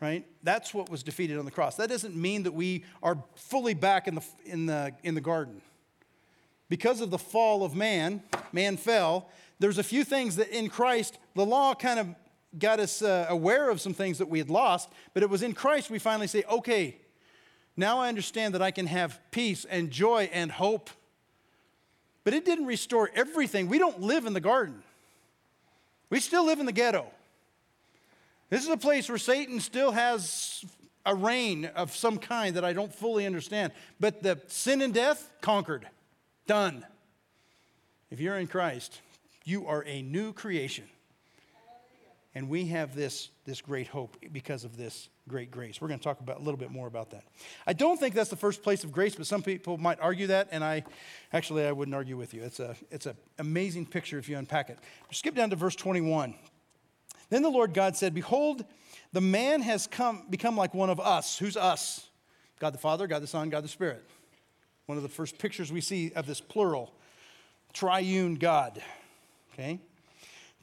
Right? 0.00 0.26
That's 0.42 0.74
what 0.74 0.90
was 0.90 1.02
defeated 1.02 1.38
on 1.38 1.46
the 1.46 1.50
cross. 1.50 1.76
That 1.76 1.88
doesn't 1.88 2.14
mean 2.14 2.42
that 2.42 2.52
we 2.52 2.84
are 3.02 3.16
fully 3.36 3.72
back 3.72 4.06
in 4.06 4.16
the, 4.16 4.24
in 4.44 4.66
the, 4.66 4.92
in 5.02 5.14
the 5.14 5.20
garden 5.20 5.62
because 6.68 7.00
of 7.00 7.10
the 7.10 7.18
fall 7.18 7.64
of 7.64 7.74
man, 7.74 8.22
man 8.52 8.76
fell, 8.76 9.28
there's 9.58 9.78
a 9.78 9.82
few 9.82 10.04
things 10.04 10.36
that 10.36 10.48
in 10.48 10.68
Christ, 10.68 11.18
the 11.34 11.46
law 11.46 11.74
kind 11.74 11.98
of 11.98 12.08
got 12.58 12.80
us 12.80 13.02
uh, 13.02 13.26
aware 13.28 13.70
of 13.70 13.80
some 13.80 13.94
things 13.94 14.18
that 14.18 14.28
we 14.28 14.38
had 14.38 14.50
lost, 14.50 14.88
but 15.12 15.22
it 15.22 15.30
was 15.30 15.42
in 15.42 15.52
Christ 15.52 15.90
we 15.90 15.98
finally 15.98 16.26
say, 16.26 16.44
okay, 16.50 16.96
now 17.76 17.98
I 17.98 18.08
understand 18.08 18.54
that 18.54 18.62
I 18.62 18.70
can 18.70 18.86
have 18.86 19.20
peace 19.30 19.64
and 19.64 19.90
joy 19.90 20.28
and 20.32 20.50
hope. 20.50 20.90
But 22.22 22.32
it 22.32 22.44
didn't 22.44 22.66
restore 22.66 23.10
everything. 23.14 23.68
We 23.68 23.78
don't 23.78 24.00
live 24.00 24.26
in 24.26 24.32
the 24.32 24.40
garden, 24.40 24.82
we 26.10 26.20
still 26.20 26.44
live 26.44 26.60
in 26.60 26.66
the 26.66 26.72
ghetto. 26.72 27.06
This 28.50 28.62
is 28.62 28.68
a 28.68 28.76
place 28.76 29.08
where 29.08 29.18
Satan 29.18 29.58
still 29.58 29.90
has 29.90 30.64
a 31.06 31.14
reign 31.14 31.64
of 31.64 31.94
some 31.94 32.18
kind 32.18 32.54
that 32.56 32.64
I 32.64 32.72
don't 32.72 32.94
fully 32.94 33.26
understand. 33.26 33.72
But 33.98 34.22
the 34.22 34.40
sin 34.46 34.80
and 34.80 34.94
death 34.94 35.30
conquered. 35.40 35.88
Done. 36.46 36.84
If 38.10 38.20
you're 38.20 38.36
in 38.36 38.46
Christ, 38.46 39.00
you 39.44 39.66
are 39.66 39.84
a 39.86 40.02
new 40.02 40.32
creation. 40.32 40.84
And 42.34 42.48
we 42.48 42.66
have 42.66 42.96
this, 42.96 43.30
this 43.44 43.60
great 43.60 43.86
hope 43.86 44.16
because 44.32 44.64
of 44.64 44.76
this 44.76 45.08
great 45.28 45.50
grace. 45.50 45.80
We're 45.80 45.88
going 45.88 46.00
to 46.00 46.04
talk 46.04 46.20
about 46.20 46.38
a 46.38 46.42
little 46.42 46.58
bit 46.58 46.70
more 46.70 46.88
about 46.88 47.10
that. 47.10 47.22
I 47.66 47.72
don't 47.72 47.98
think 47.98 48.14
that's 48.14 48.30
the 48.30 48.36
first 48.36 48.62
place 48.62 48.82
of 48.82 48.90
grace, 48.90 49.14
but 49.14 49.26
some 49.26 49.42
people 49.42 49.78
might 49.78 50.00
argue 50.00 50.26
that, 50.28 50.48
and 50.50 50.64
I 50.64 50.84
actually 51.32 51.64
I 51.64 51.72
wouldn't 51.72 51.94
argue 51.94 52.16
with 52.16 52.34
you. 52.34 52.42
It's 52.42 52.58
a 52.58 52.74
it's 52.90 53.06
an 53.06 53.16
amazing 53.38 53.86
picture 53.86 54.18
if 54.18 54.28
you 54.28 54.36
unpack 54.36 54.68
it. 54.68 54.78
Skip 55.12 55.36
down 55.36 55.50
to 55.50 55.56
verse 55.56 55.76
21. 55.76 56.34
Then 57.30 57.42
the 57.42 57.50
Lord 57.50 57.72
God 57.72 57.96
said, 57.96 58.14
Behold, 58.14 58.64
the 59.12 59.20
man 59.20 59.62
has 59.62 59.86
come 59.86 60.26
become 60.28 60.56
like 60.56 60.74
one 60.74 60.90
of 60.90 60.98
us. 60.98 61.38
Who's 61.38 61.56
us? 61.56 62.08
God 62.58 62.74
the 62.74 62.78
Father, 62.78 63.06
God 63.06 63.22
the 63.22 63.28
Son, 63.28 63.48
God 63.48 63.62
the 63.62 63.68
Spirit. 63.68 64.04
One 64.86 64.98
of 64.98 65.02
the 65.02 65.08
first 65.08 65.38
pictures 65.38 65.72
we 65.72 65.80
see 65.80 66.12
of 66.14 66.26
this 66.26 66.40
plural, 66.40 66.92
triune 67.72 68.34
God. 68.34 68.82
Okay? 69.52 69.78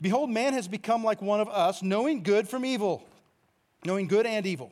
Behold, 0.01 0.29
man 0.29 0.53
has 0.53 0.67
become 0.67 1.03
like 1.03 1.21
one 1.21 1.39
of 1.39 1.49
us, 1.49 1.81
knowing 1.83 2.23
good 2.23 2.47
from 2.47 2.65
evil, 2.65 3.03
knowing 3.85 4.07
good 4.07 4.25
and 4.25 4.45
evil. 4.45 4.71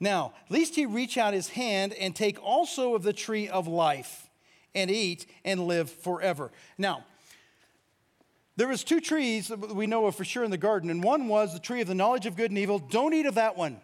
Now, 0.00 0.32
lest 0.48 0.74
he 0.74 0.86
reach 0.86 1.16
out 1.16 1.34
his 1.34 1.48
hand 1.48 1.92
and 1.94 2.14
take 2.14 2.42
also 2.42 2.94
of 2.94 3.02
the 3.02 3.12
tree 3.12 3.48
of 3.48 3.66
life 3.66 4.28
and 4.74 4.90
eat 4.90 5.26
and 5.44 5.66
live 5.66 5.90
forever. 5.90 6.50
Now, 6.76 7.04
there 8.56 8.68
was 8.68 8.84
two 8.84 9.00
trees 9.00 9.48
that 9.48 9.74
we 9.74 9.86
know 9.86 10.06
of 10.06 10.14
for 10.14 10.24
sure 10.24 10.44
in 10.44 10.50
the 10.50 10.56
garden, 10.56 10.90
and 10.90 11.02
one 11.02 11.26
was 11.26 11.52
the 11.52 11.58
tree 11.58 11.80
of 11.80 11.88
the 11.88 11.94
knowledge 11.94 12.26
of 12.26 12.36
good 12.36 12.50
and 12.50 12.58
evil. 12.58 12.78
Don't 12.78 13.14
eat 13.14 13.26
of 13.26 13.34
that 13.34 13.56
one. 13.56 13.80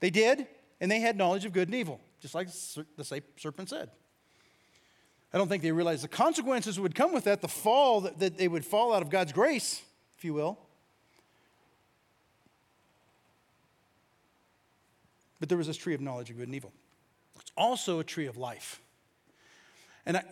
They 0.00 0.10
did, 0.10 0.46
and 0.80 0.90
they 0.90 1.00
had 1.00 1.16
knowledge 1.16 1.44
of 1.44 1.52
good 1.52 1.68
and 1.68 1.74
evil, 1.76 2.00
just 2.24 2.34
like 2.34 2.48
the 2.96 3.22
serpent 3.36 3.68
said. 3.68 3.90
I 5.30 5.36
don't 5.36 5.46
think 5.46 5.62
they 5.62 5.72
realized 5.72 6.02
the 6.02 6.08
consequences 6.08 6.80
would 6.80 6.94
come 6.94 7.12
with 7.12 7.24
that, 7.24 7.42
the 7.42 7.48
fall, 7.48 8.00
that, 8.00 8.38
they 8.38 8.48
would 8.48 8.64
fall 8.64 8.94
out 8.94 9.02
of 9.02 9.10
God's 9.10 9.30
grace, 9.30 9.82
if 10.16 10.24
you 10.24 10.32
will. 10.32 10.58
But 15.38 15.50
there 15.50 15.58
was 15.58 15.66
this 15.66 15.76
tree 15.76 15.92
of 15.92 16.00
knowledge 16.00 16.30
of 16.30 16.38
good 16.38 16.46
and 16.46 16.54
evil. 16.54 16.72
It's 17.38 17.52
also 17.58 17.98
a 18.00 18.04
tree 18.04 18.24
of 18.24 18.38
life. 18.38 18.80
And 20.06 20.16
I, 20.16 20.24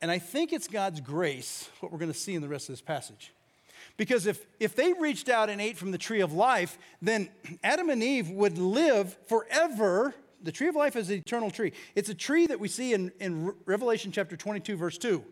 and 0.00 0.12
I 0.12 0.20
think 0.20 0.52
it's 0.52 0.68
God's 0.68 1.00
grace, 1.00 1.68
what 1.80 1.90
we're 1.90 1.98
going 1.98 2.12
to 2.12 2.16
see 2.16 2.36
in 2.36 2.42
the 2.42 2.48
rest 2.48 2.68
of 2.68 2.74
this 2.74 2.80
passage. 2.80 3.32
Because 3.96 4.28
if, 4.28 4.46
if 4.60 4.76
they 4.76 4.92
reached 4.92 5.28
out 5.28 5.50
and 5.50 5.60
ate 5.60 5.76
from 5.76 5.90
the 5.90 5.98
tree 5.98 6.20
of 6.20 6.32
life, 6.32 6.78
then 7.02 7.28
Adam 7.64 7.90
and 7.90 8.04
Eve 8.04 8.30
would 8.30 8.56
live 8.56 9.18
forever 9.26 10.14
the 10.42 10.52
tree 10.52 10.68
of 10.68 10.76
life 10.76 10.96
is 10.96 11.10
an 11.10 11.16
eternal 11.16 11.50
tree. 11.50 11.72
It's 11.94 12.08
a 12.08 12.14
tree 12.14 12.46
that 12.46 12.60
we 12.60 12.68
see 12.68 12.94
in, 12.94 13.12
in 13.20 13.52
Revelation 13.64 14.12
chapter 14.12 14.36
22, 14.36 14.76
verse 14.76 14.98
2. 14.98 15.24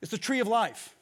It's 0.00 0.10
the 0.10 0.18
tree 0.18 0.40
of 0.40 0.48
life. 0.48 0.94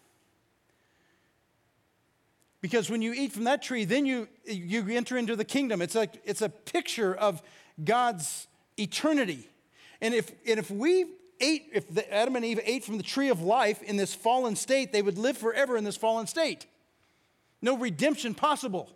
Because 2.60 2.90
when 2.90 3.00
you 3.00 3.14
eat 3.14 3.32
from 3.32 3.44
that 3.44 3.62
tree, 3.62 3.84
then 3.84 4.04
you, 4.04 4.28
you 4.44 4.86
enter 4.90 5.16
into 5.16 5.34
the 5.34 5.44
kingdom. 5.44 5.80
It's 5.80 5.94
like 5.94 6.20
it's 6.24 6.42
a 6.42 6.50
picture 6.50 7.14
of 7.14 7.42
God's 7.82 8.46
eternity. 8.78 9.48
And 10.02 10.14
if, 10.14 10.30
and 10.46 10.58
if 10.58 10.70
we 10.70 11.06
ate, 11.40 11.68
if 11.72 11.88
the, 11.92 12.12
Adam 12.12 12.36
and 12.36 12.44
Eve 12.44 12.60
ate 12.64 12.84
from 12.84 12.98
the 12.98 13.02
tree 13.02 13.30
of 13.30 13.40
life 13.40 13.82
in 13.82 13.96
this 13.96 14.14
fallen 14.14 14.56
state, 14.56 14.92
they 14.92 15.00
would 15.00 15.16
live 15.16 15.38
forever 15.38 15.76
in 15.76 15.84
this 15.84 15.96
fallen 15.96 16.26
state. 16.26 16.66
No 17.62 17.76
redemption 17.76 18.34
possible. 18.34 18.90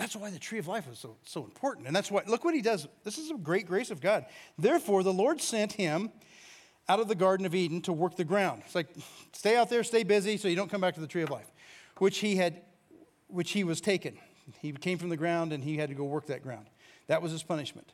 That's 0.00 0.16
why 0.16 0.30
the 0.30 0.38
tree 0.38 0.58
of 0.58 0.66
life 0.66 0.88
was 0.88 0.98
so, 0.98 1.18
so 1.26 1.44
important. 1.44 1.86
And 1.86 1.94
that's 1.94 2.10
why, 2.10 2.22
look 2.26 2.42
what 2.42 2.54
he 2.54 2.62
does. 2.62 2.88
This 3.04 3.18
is 3.18 3.30
a 3.30 3.34
great 3.34 3.66
grace 3.66 3.90
of 3.90 4.00
God. 4.00 4.24
Therefore, 4.58 5.02
the 5.02 5.12
Lord 5.12 5.42
sent 5.42 5.72
him 5.72 6.10
out 6.88 7.00
of 7.00 7.08
the 7.08 7.14
Garden 7.14 7.44
of 7.44 7.54
Eden 7.54 7.82
to 7.82 7.92
work 7.92 8.16
the 8.16 8.24
ground. 8.24 8.62
It's 8.64 8.74
like, 8.74 8.88
stay 9.34 9.58
out 9.58 9.68
there, 9.68 9.84
stay 9.84 10.02
busy, 10.02 10.38
so 10.38 10.48
you 10.48 10.56
don't 10.56 10.70
come 10.70 10.80
back 10.80 10.94
to 10.94 11.02
the 11.02 11.06
tree 11.06 11.20
of 11.20 11.28
life, 11.28 11.52
which 11.98 12.20
he 12.20 12.36
had, 12.36 12.62
which 13.26 13.50
he 13.50 13.62
was 13.62 13.82
taken. 13.82 14.16
He 14.62 14.72
came 14.72 14.96
from 14.96 15.10
the 15.10 15.18
ground 15.18 15.52
and 15.52 15.62
he 15.62 15.76
had 15.76 15.90
to 15.90 15.94
go 15.94 16.04
work 16.04 16.28
that 16.28 16.42
ground. 16.42 16.68
That 17.08 17.20
was 17.20 17.30
his 17.30 17.42
punishment. 17.42 17.92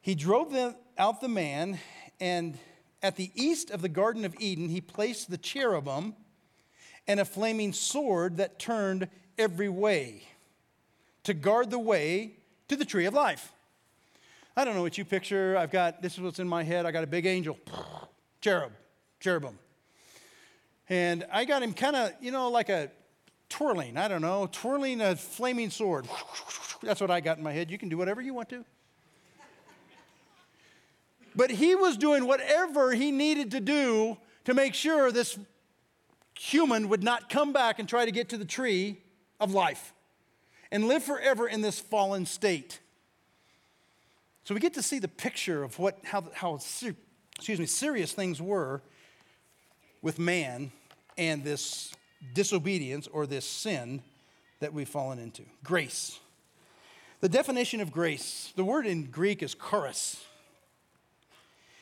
He 0.00 0.14
drove 0.14 0.56
out 0.96 1.20
the 1.20 1.28
man, 1.28 1.80
and 2.20 2.56
at 3.02 3.16
the 3.16 3.32
east 3.34 3.72
of 3.72 3.82
the 3.82 3.88
Garden 3.88 4.24
of 4.24 4.36
Eden, 4.38 4.68
he 4.68 4.80
placed 4.80 5.28
the 5.28 5.36
cherubim 5.36 6.14
and 7.08 7.18
a 7.18 7.24
flaming 7.24 7.72
sword 7.72 8.36
that 8.36 8.60
turned 8.60 9.08
every 9.36 9.68
way 9.68 10.22
to 11.30 11.34
guard 11.34 11.70
the 11.70 11.78
way 11.78 12.32
to 12.66 12.74
the 12.74 12.84
tree 12.84 13.06
of 13.06 13.14
life. 13.14 13.52
I 14.56 14.64
don't 14.64 14.74
know 14.74 14.82
what 14.82 14.98
you 14.98 15.04
picture. 15.04 15.56
I've 15.56 15.70
got, 15.70 16.02
this 16.02 16.14
is 16.14 16.20
what's 16.20 16.40
in 16.40 16.48
my 16.48 16.64
head. 16.64 16.86
I 16.86 16.90
got 16.90 17.04
a 17.04 17.06
big 17.06 17.24
angel, 17.24 17.56
cherub, 18.40 18.72
cherubim. 19.20 19.56
And 20.88 21.24
I 21.32 21.44
got 21.44 21.62
him 21.62 21.72
kind 21.72 21.94
of, 21.94 22.12
you 22.20 22.32
know, 22.32 22.50
like 22.50 22.68
a 22.68 22.90
twirling, 23.48 23.96
I 23.96 24.08
don't 24.08 24.22
know, 24.22 24.48
twirling 24.50 25.00
a 25.00 25.14
flaming 25.14 25.70
sword. 25.70 26.08
That's 26.82 27.00
what 27.00 27.12
I 27.12 27.20
got 27.20 27.38
in 27.38 27.44
my 27.44 27.52
head. 27.52 27.70
You 27.70 27.78
can 27.78 27.88
do 27.88 27.96
whatever 27.96 28.20
you 28.20 28.34
want 28.34 28.48
to. 28.48 28.64
But 31.36 31.52
he 31.52 31.76
was 31.76 31.96
doing 31.96 32.26
whatever 32.26 32.92
he 32.92 33.12
needed 33.12 33.52
to 33.52 33.60
do 33.60 34.18
to 34.46 34.52
make 34.52 34.74
sure 34.74 35.12
this 35.12 35.38
human 36.36 36.88
would 36.88 37.04
not 37.04 37.28
come 37.28 37.52
back 37.52 37.78
and 37.78 37.88
try 37.88 38.04
to 38.04 38.10
get 38.10 38.30
to 38.30 38.36
the 38.36 38.44
tree 38.44 39.00
of 39.38 39.54
life 39.54 39.94
and 40.70 40.86
live 40.86 41.02
forever 41.02 41.48
in 41.48 41.60
this 41.60 41.80
fallen 41.80 42.26
state. 42.26 42.80
So 44.44 44.54
we 44.54 44.60
get 44.60 44.74
to 44.74 44.82
see 44.82 44.98
the 44.98 45.08
picture 45.08 45.62
of 45.62 45.78
what, 45.78 45.98
how, 46.04 46.24
how 46.32 46.54
excuse 46.56 47.58
me, 47.58 47.66
serious 47.66 48.12
things 48.12 48.40
were 48.40 48.82
with 50.02 50.18
man 50.18 50.72
and 51.18 51.44
this 51.44 51.92
disobedience 52.34 53.06
or 53.06 53.26
this 53.26 53.44
sin 53.44 54.02
that 54.60 54.72
we've 54.72 54.88
fallen 54.88 55.18
into. 55.18 55.42
Grace. 55.64 56.18
The 57.20 57.28
definition 57.28 57.80
of 57.80 57.92
grace, 57.92 58.52
the 58.56 58.64
word 58.64 58.86
in 58.86 59.10
Greek 59.10 59.42
is 59.42 59.54
charis. 59.54 60.24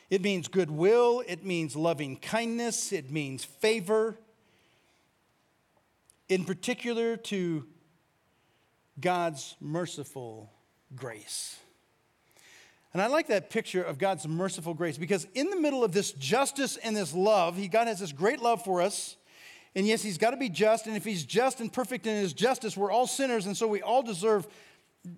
It 0.09 0.21
means 0.21 0.47
goodwill, 0.47 1.23
it 1.27 1.45
means 1.45 1.75
loving 1.75 2.17
kindness, 2.17 2.91
it 2.91 3.09
means 3.09 3.43
favor. 3.43 4.17
In 6.27 6.45
particular, 6.45 7.15
to 7.15 7.65
God's 8.99 9.55
merciful 9.59 10.51
grace. 10.95 11.57
And 12.93 13.01
I 13.01 13.07
like 13.07 13.27
that 13.27 13.49
picture 13.49 13.83
of 13.83 13.97
God's 13.97 14.27
merciful 14.27 14.73
grace 14.73 14.97
because 14.97 15.27
in 15.35 15.49
the 15.49 15.55
middle 15.55 15.83
of 15.83 15.91
this 15.91 16.11
justice 16.13 16.77
and 16.77 16.97
this 16.97 17.13
love, 17.13 17.55
he, 17.55 17.67
God 17.67 17.87
has 17.87 17.99
this 17.99 18.11
great 18.11 18.41
love 18.41 18.63
for 18.63 18.81
us. 18.81 19.15
And 19.75 19.85
yes, 19.85 20.01
he's 20.01 20.17
got 20.17 20.31
to 20.31 20.37
be 20.37 20.49
just. 20.49 20.87
And 20.87 20.97
if 20.97 21.05
he's 21.05 21.23
just 21.23 21.59
and 21.59 21.71
perfect 21.71 22.07
in 22.07 22.15
his 22.15 22.33
justice, 22.33 22.75
we're 22.75 22.91
all 22.91 23.05
sinners. 23.05 23.45
And 23.45 23.55
so 23.55 23.67
we 23.67 23.83
all 23.83 24.01
deserve 24.01 24.47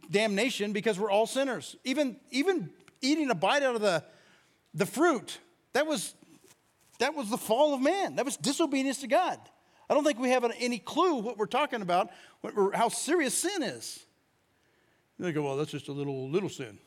damnation 0.10 0.74
because 0.74 1.00
we're 1.00 1.10
all 1.10 1.26
sinners. 1.26 1.78
Even, 1.86 2.18
even 2.30 2.70
eating 3.02 3.30
a 3.30 3.36
bite 3.36 3.64
out 3.64 3.76
of 3.76 3.82
the, 3.82 4.04
the 4.74 4.86
fruit, 4.86 5.40
that 5.72 5.88
was, 5.88 6.14
that 7.00 7.16
was 7.16 7.30
the 7.30 7.38
fall 7.38 7.74
of 7.74 7.82
man. 7.82 8.18
That 8.18 8.26
was 8.26 8.36
disobedience 8.36 9.00
to 9.00 9.08
God. 9.08 9.40
I 9.92 9.94
don't 9.94 10.06
think 10.06 10.20
we 10.20 10.30
have 10.30 10.50
any 10.58 10.80
clue 10.80 11.16
what 11.16 11.38
we're 11.38 11.48
talking 11.48 11.82
about, 11.82 12.12
how 12.74 12.88
serious 12.88 13.34
sin 13.34 13.62
is. 13.62 14.06
They 15.20 15.34
go, 15.34 15.42
well, 15.42 15.58
that's 15.58 15.70
just 15.70 15.90
a 15.90 15.92
little, 15.92 16.30
little 16.30 16.48
sin. 16.48 16.78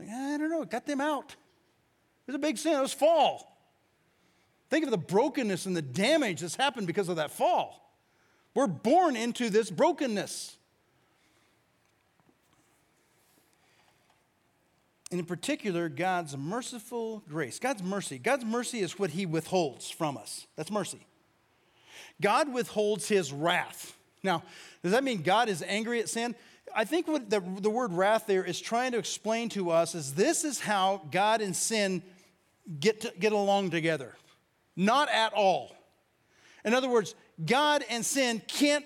Like, 0.00 0.08
I 0.08 0.38
don't 0.38 0.48
know, 0.48 0.62
it 0.62 0.70
got 0.70 0.86
them 0.86 1.02
out. 1.02 1.32
It 2.26 2.28
was 2.28 2.36
a 2.36 2.38
big 2.38 2.56
sin, 2.56 2.72
it 2.72 2.80
was 2.80 2.94
fall. 2.94 3.58
Think 4.70 4.86
of 4.86 4.90
the 4.90 4.96
brokenness 4.96 5.66
and 5.66 5.76
the 5.76 5.82
damage 5.82 6.40
that's 6.40 6.56
happened 6.56 6.86
because 6.86 7.10
of 7.10 7.16
that 7.16 7.30
fall. 7.30 7.94
We're 8.54 8.68
born 8.68 9.16
into 9.16 9.50
this 9.50 9.70
brokenness. 9.70 10.56
And 15.10 15.20
in 15.20 15.26
particular, 15.26 15.90
God's 15.90 16.34
merciful 16.38 17.22
grace. 17.28 17.58
God's 17.58 17.82
mercy. 17.82 18.18
God's 18.18 18.46
mercy 18.46 18.80
is 18.80 18.98
what 18.98 19.10
He 19.10 19.26
withholds 19.26 19.90
from 19.90 20.16
us. 20.16 20.46
That's 20.56 20.70
mercy. 20.70 21.06
God 22.20 22.52
withholds 22.52 23.08
his 23.08 23.32
wrath. 23.32 23.96
Now, 24.22 24.42
does 24.82 24.92
that 24.92 25.04
mean 25.04 25.22
God 25.22 25.48
is 25.48 25.62
angry 25.66 26.00
at 26.00 26.08
sin? 26.08 26.34
I 26.74 26.84
think 26.84 27.08
what 27.08 27.30
the, 27.30 27.40
the 27.40 27.70
word 27.70 27.92
wrath 27.92 28.26
there 28.26 28.44
is 28.44 28.60
trying 28.60 28.92
to 28.92 28.98
explain 28.98 29.48
to 29.50 29.70
us 29.70 29.94
is 29.94 30.14
this 30.14 30.44
is 30.44 30.60
how 30.60 31.02
God 31.10 31.40
and 31.40 31.54
sin 31.54 32.02
get, 32.80 33.02
to, 33.02 33.12
get 33.18 33.32
along 33.32 33.70
together. 33.70 34.14
Not 34.74 35.08
at 35.08 35.32
all. 35.32 35.74
In 36.64 36.74
other 36.74 36.88
words, 36.88 37.14
God 37.44 37.84
and 37.88 38.04
sin 38.04 38.42
can't 38.46 38.84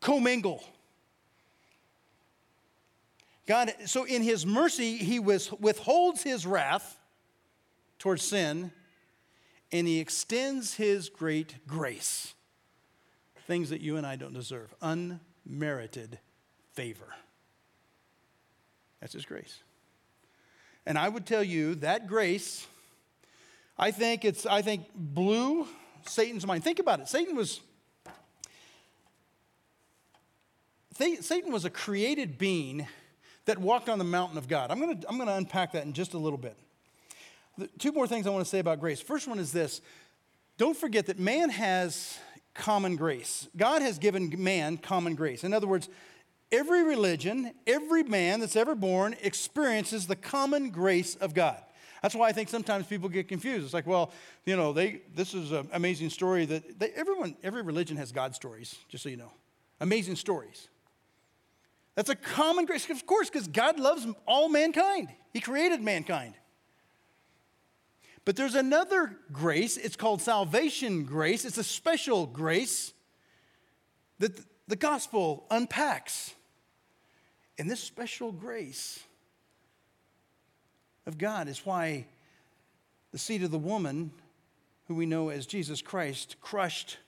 commingle. 0.00 0.62
God, 3.46 3.72
so 3.86 4.04
in 4.04 4.22
his 4.22 4.44
mercy, 4.44 4.98
he 4.98 5.18
withholds 5.18 6.22
his 6.22 6.46
wrath 6.46 6.98
towards 7.98 8.22
sin 8.22 8.70
and 9.72 9.86
he 9.86 10.00
extends 10.00 10.74
his 10.74 11.08
great 11.08 11.66
grace 11.66 12.34
things 13.48 13.70
that 13.70 13.80
you 13.80 13.96
and 13.96 14.06
I 14.06 14.14
don't 14.14 14.34
deserve. 14.34 14.72
Unmerited 14.80 16.18
favor. 16.74 17.08
That's 19.00 19.14
His 19.14 19.24
grace. 19.24 19.58
And 20.86 20.96
I 20.96 21.08
would 21.08 21.26
tell 21.26 21.42
you 21.42 21.74
that 21.76 22.06
grace, 22.06 22.66
I 23.76 23.90
think 23.90 24.24
it's, 24.24 24.46
I 24.46 24.62
think, 24.62 24.84
blew 24.94 25.66
Satan's 26.06 26.46
mind. 26.46 26.62
Think 26.62 26.78
about 26.78 27.00
it. 27.00 27.08
Satan 27.08 27.34
was. 27.34 27.60
Satan 31.20 31.52
was 31.52 31.64
a 31.64 31.70
created 31.70 32.38
being 32.38 32.88
that 33.44 33.56
walked 33.56 33.88
on 33.88 33.98
the 33.98 34.04
mountain 34.04 34.36
of 34.36 34.48
God. 34.48 34.72
I'm 34.72 34.80
going 34.80 35.00
to 35.00 35.08
I'm 35.08 35.16
going 35.16 35.28
to 35.28 35.36
unpack 35.36 35.72
that 35.72 35.84
in 35.84 35.92
just 35.92 36.14
a 36.14 36.18
little 36.18 36.38
bit. 36.38 36.56
The 37.56 37.68
two 37.78 37.92
more 37.92 38.08
things 38.08 38.26
I 38.26 38.30
want 38.30 38.44
to 38.44 38.50
say 38.50 38.58
about 38.58 38.80
grace. 38.80 39.00
First 39.00 39.28
one 39.28 39.38
is 39.38 39.52
this 39.52 39.80
don't 40.56 40.76
forget 40.76 41.06
that 41.06 41.20
man 41.20 41.50
has 41.50 42.18
common 42.58 42.96
grace. 42.96 43.48
God 43.56 43.80
has 43.80 43.98
given 43.98 44.34
man 44.36 44.76
common 44.76 45.14
grace. 45.14 45.44
In 45.44 45.54
other 45.54 45.66
words, 45.66 45.88
every 46.52 46.82
religion, 46.82 47.54
every 47.66 48.02
man 48.02 48.40
that's 48.40 48.56
ever 48.56 48.74
born 48.74 49.16
experiences 49.22 50.06
the 50.06 50.16
common 50.16 50.70
grace 50.70 51.14
of 51.14 51.32
God. 51.32 51.56
That's 52.02 52.14
why 52.14 52.28
I 52.28 52.32
think 52.32 52.48
sometimes 52.48 52.86
people 52.86 53.08
get 53.08 53.28
confused. 53.28 53.64
It's 53.64 53.74
like, 53.74 53.86
well, 53.86 54.12
you 54.44 54.56
know, 54.56 54.72
they, 54.72 55.02
this 55.14 55.34
is 55.34 55.52
an 55.52 55.68
amazing 55.72 56.10
story 56.10 56.44
that 56.46 56.78
they, 56.78 56.90
everyone, 56.90 57.36
every 57.42 57.62
religion 57.62 57.96
has 57.96 58.12
God 58.12 58.34
stories, 58.34 58.76
just 58.88 59.02
so 59.02 59.08
you 59.08 59.16
know. 59.16 59.32
Amazing 59.80 60.16
stories. 60.16 60.68
That's 61.94 62.10
a 62.10 62.16
common 62.16 62.66
grace, 62.66 62.88
of 62.90 63.06
course, 63.06 63.30
because 63.30 63.48
God 63.48 63.80
loves 63.80 64.06
all 64.26 64.48
mankind. 64.48 65.08
He 65.32 65.40
created 65.40 65.80
mankind. 65.80 66.34
But 68.24 68.36
there's 68.36 68.54
another 68.54 69.16
grace, 69.32 69.76
it's 69.76 69.96
called 69.96 70.20
salvation 70.20 71.04
grace. 71.04 71.44
It's 71.44 71.58
a 71.58 71.64
special 71.64 72.26
grace 72.26 72.92
that 74.18 74.38
the 74.66 74.76
gospel 74.76 75.46
unpacks. 75.50 76.34
And 77.58 77.70
this 77.70 77.80
special 77.80 78.30
grace 78.30 79.00
of 81.06 81.18
God 81.18 81.48
is 81.48 81.64
why 81.64 82.06
the 83.12 83.18
seed 83.18 83.42
of 83.42 83.50
the 83.50 83.58
woman, 83.58 84.12
who 84.86 84.94
we 84.94 85.06
know 85.06 85.30
as 85.30 85.46
Jesus 85.46 85.80
Christ, 85.80 86.36
crushed, 86.40 86.98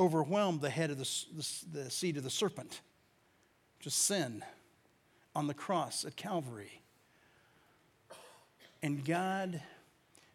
overwhelmed 0.00 0.60
the 0.60 0.70
head 0.70 0.90
of 0.90 0.98
the, 0.98 1.24
the, 1.36 1.80
the 1.84 1.90
seed 1.90 2.16
of 2.16 2.24
the 2.24 2.30
serpent, 2.30 2.80
just 3.78 3.98
sin, 3.98 4.42
on 5.36 5.46
the 5.46 5.54
cross 5.54 6.04
at 6.04 6.16
Calvary. 6.16 6.80
And 8.82 9.04
God, 9.04 9.60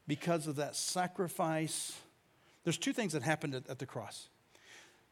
because 0.10 0.45
of 0.45 0.58
that 0.58 0.76
sacrifice, 0.76 1.98
there's 2.65 2.78
two 2.78 2.91
things 2.91 3.13
that 3.13 3.24
happened 3.24 3.56
at, 3.56 3.69
at 3.69 3.80
the 3.80 3.86
cross. 3.86 4.28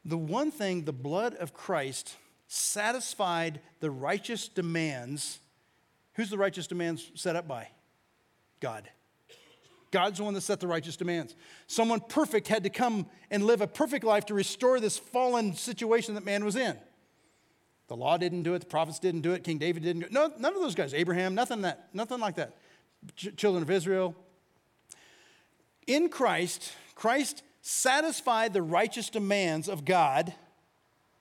The 0.04 0.18
one 0.18 0.52
thing, 0.52 0.84
the 0.84 0.92
blood 0.92 1.36
of 1.36 1.54
Christ 1.54 2.18
satisfied 2.50 3.62
the 3.80 3.90
righteous 3.90 4.50
demands 4.50 5.40
Who's 6.18 6.32
the 6.32 6.38
righteous 6.38 6.66
demands 6.66 7.12
set 7.14 7.36
up 7.36 7.48
by? 7.48 7.70
God. 8.60 8.90
God's 9.92 10.18
the 10.18 10.24
one 10.24 10.34
that 10.34 10.42
set 10.42 10.60
the 10.60 10.68
righteous 10.68 10.98
demands. 10.98 11.36
Someone 11.68 12.00
perfect 12.00 12.48
had 12.48 12.64
to 12.64 12.72
come 12.72 13.06
and 13.30 13.46
live 13.46 13.62
a 13.62 13.68
perfect 13.68 14.04
life 14.04 14.26
to 14.26 14.34
restore 14.34 14.80
this 14.80 14.98
fallen 14.98 15.54
situation 15.54 16.16
that 16.16 16.26
man 16.26 16.44
was 16.44 16.56
in. 16.56 16.76
The 17.88 17.96
law 17.96 18.18
didn't 18.18 18.44
do 18.44 18.56
it, 18.56 18.60
the 18.60 18.66
prophets 18.66 18.98
didn't 18.98 19.22
do 19.22 19.32
it, 19.34 19.44
King 19.44 19.60
David 19.60 19.84
didn't 19.84 20.02
do 20.02 20.06
it. 20.08 20.12
No, 20.12 20.34
none 20.40 20.56
of 20.56 20.62
those 20.62 20.74
guys, 20.74 20.94
Abraham, 20.94 21.36
nothing 21.36 21.62
that, 21.62 21.88
nothing 21.94 22.20
like 22.20 22.36
that. 22.36 22.58
Ch- 23.16 23.36
children 23.38 23.62
of 23.62 23.70
Israel. 23.70 24.16
In 25.88 26.10
Christ, 26.10 26.74
Christ 26.96 27.42
satisfied 27.62 28.54
the 28.54 28.62
righteous 28.62 29.10
demands 29.10 29.70
of 29.70 29.86
God, 29.86 30.34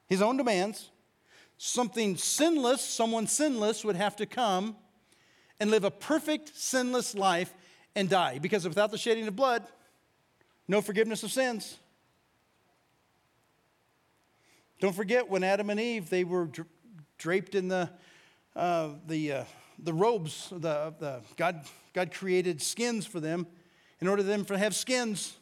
his 0.08 0.20
own 0.20 0.36
demands. 0.36 0.90
Something 1.56 2.16
sinless, 2.16 2.82
someone 2.82 3.26
sinless 3.26 3.84
would 3.84 3.96
have 3.96 4.16
to 4.16 4.26
come 4.26 4.76
and 5.58 5.70
live 5.70 5.84
a 5.84 5.90
perfect, 5.90 6.56
sinless 6.56 7.14
life 7.14 7.54
and 7.94 8.10
die. 8.10 8.38
Because 8.38 8.68
without 8.68 8.90
the 8.90 8.98
shedding 8.98 9.26
of 9.26 9.34
blood, 9.34 9.64
no 10.68 10.82
forgiveness 10.82 11.22
of 11.22 11.32
sins. 11.32 11.78
Don't 14.80 14.94
forget 14.94 15.30
when 15.30 15.42
Adam 15.42 15.70
and 15.70 15.80
Eve, 15.80 16.10
they 16.10 16.24
were 16.24 16.50
draped 17.16 17.54
in 17.54 17.68
the, 17.68 17.88
uh, 18.54 18.90
the, 19.06 19.32
uh, 19.32 19.44
the 19.78 19.94
robes. 19.94 20.50
The, 20.50 20.92
the, 20.98 21.20
God, 21.36 21.64
God 21.94 22.12
created 22.12 22.60
skins 22.60 23.06
for 23.06 23.20
them 23.20 23.46
in 24.00 24.08
order 24.08 24.22
for 24.22 24.28
them 24.28 24.44
to 24.44 24.58
have 24.58 24.74
skins. 24.74 25.36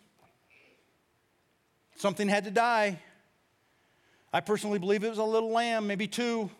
Something 1.96 2.28
had 2.28 2.44
to 2.44 2.50
die. 2.50 2.98
I 4.32 4.40
personally 4.40 4.78
believe 4.78 5.04
it 5.04 5.08
was 5.08 5.18
a 5.18 5.24
little 5.24 5.50
lamb, 5.50 5.86
maybe 5.86 6.08
two. 6.08 6.50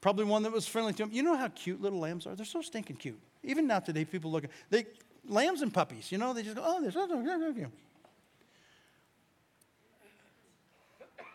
Probably 0.00 0.24
one 0.24 0.42
that 0.44 0.52
was 0.52 0.66
friendly 0.66 0.92
to 0.94 1.04
him. 1.04 1.10
You 1.12 1.22
know 1.22 1.36
how 1.36 1.48
cute 1.48 1.80
little 1.80 1.98
lambs 1.98 2.26
are? 2.26 2.34
They're 2.34 2.46
so 2.46 2.62
stinking 2.62 2.96
cute. 2.96 3.18
Even 3.42 3.66
now 3.66 3.80
today, 3.80 4.04
people 4.04 4.30
look 4.30 4.44
at 4.44 4.50
they 4.70 4.86
lambs 5.26 5.62
and 5.62 5.72
puppies. 5.72 6.10
You 6.12 6.18
know, 6.18 6.32
they 6.32 6.42
just 6.42 6.56
go, 6.56 6.62
oh, 6.64 6.80
there's. 6.80 6.96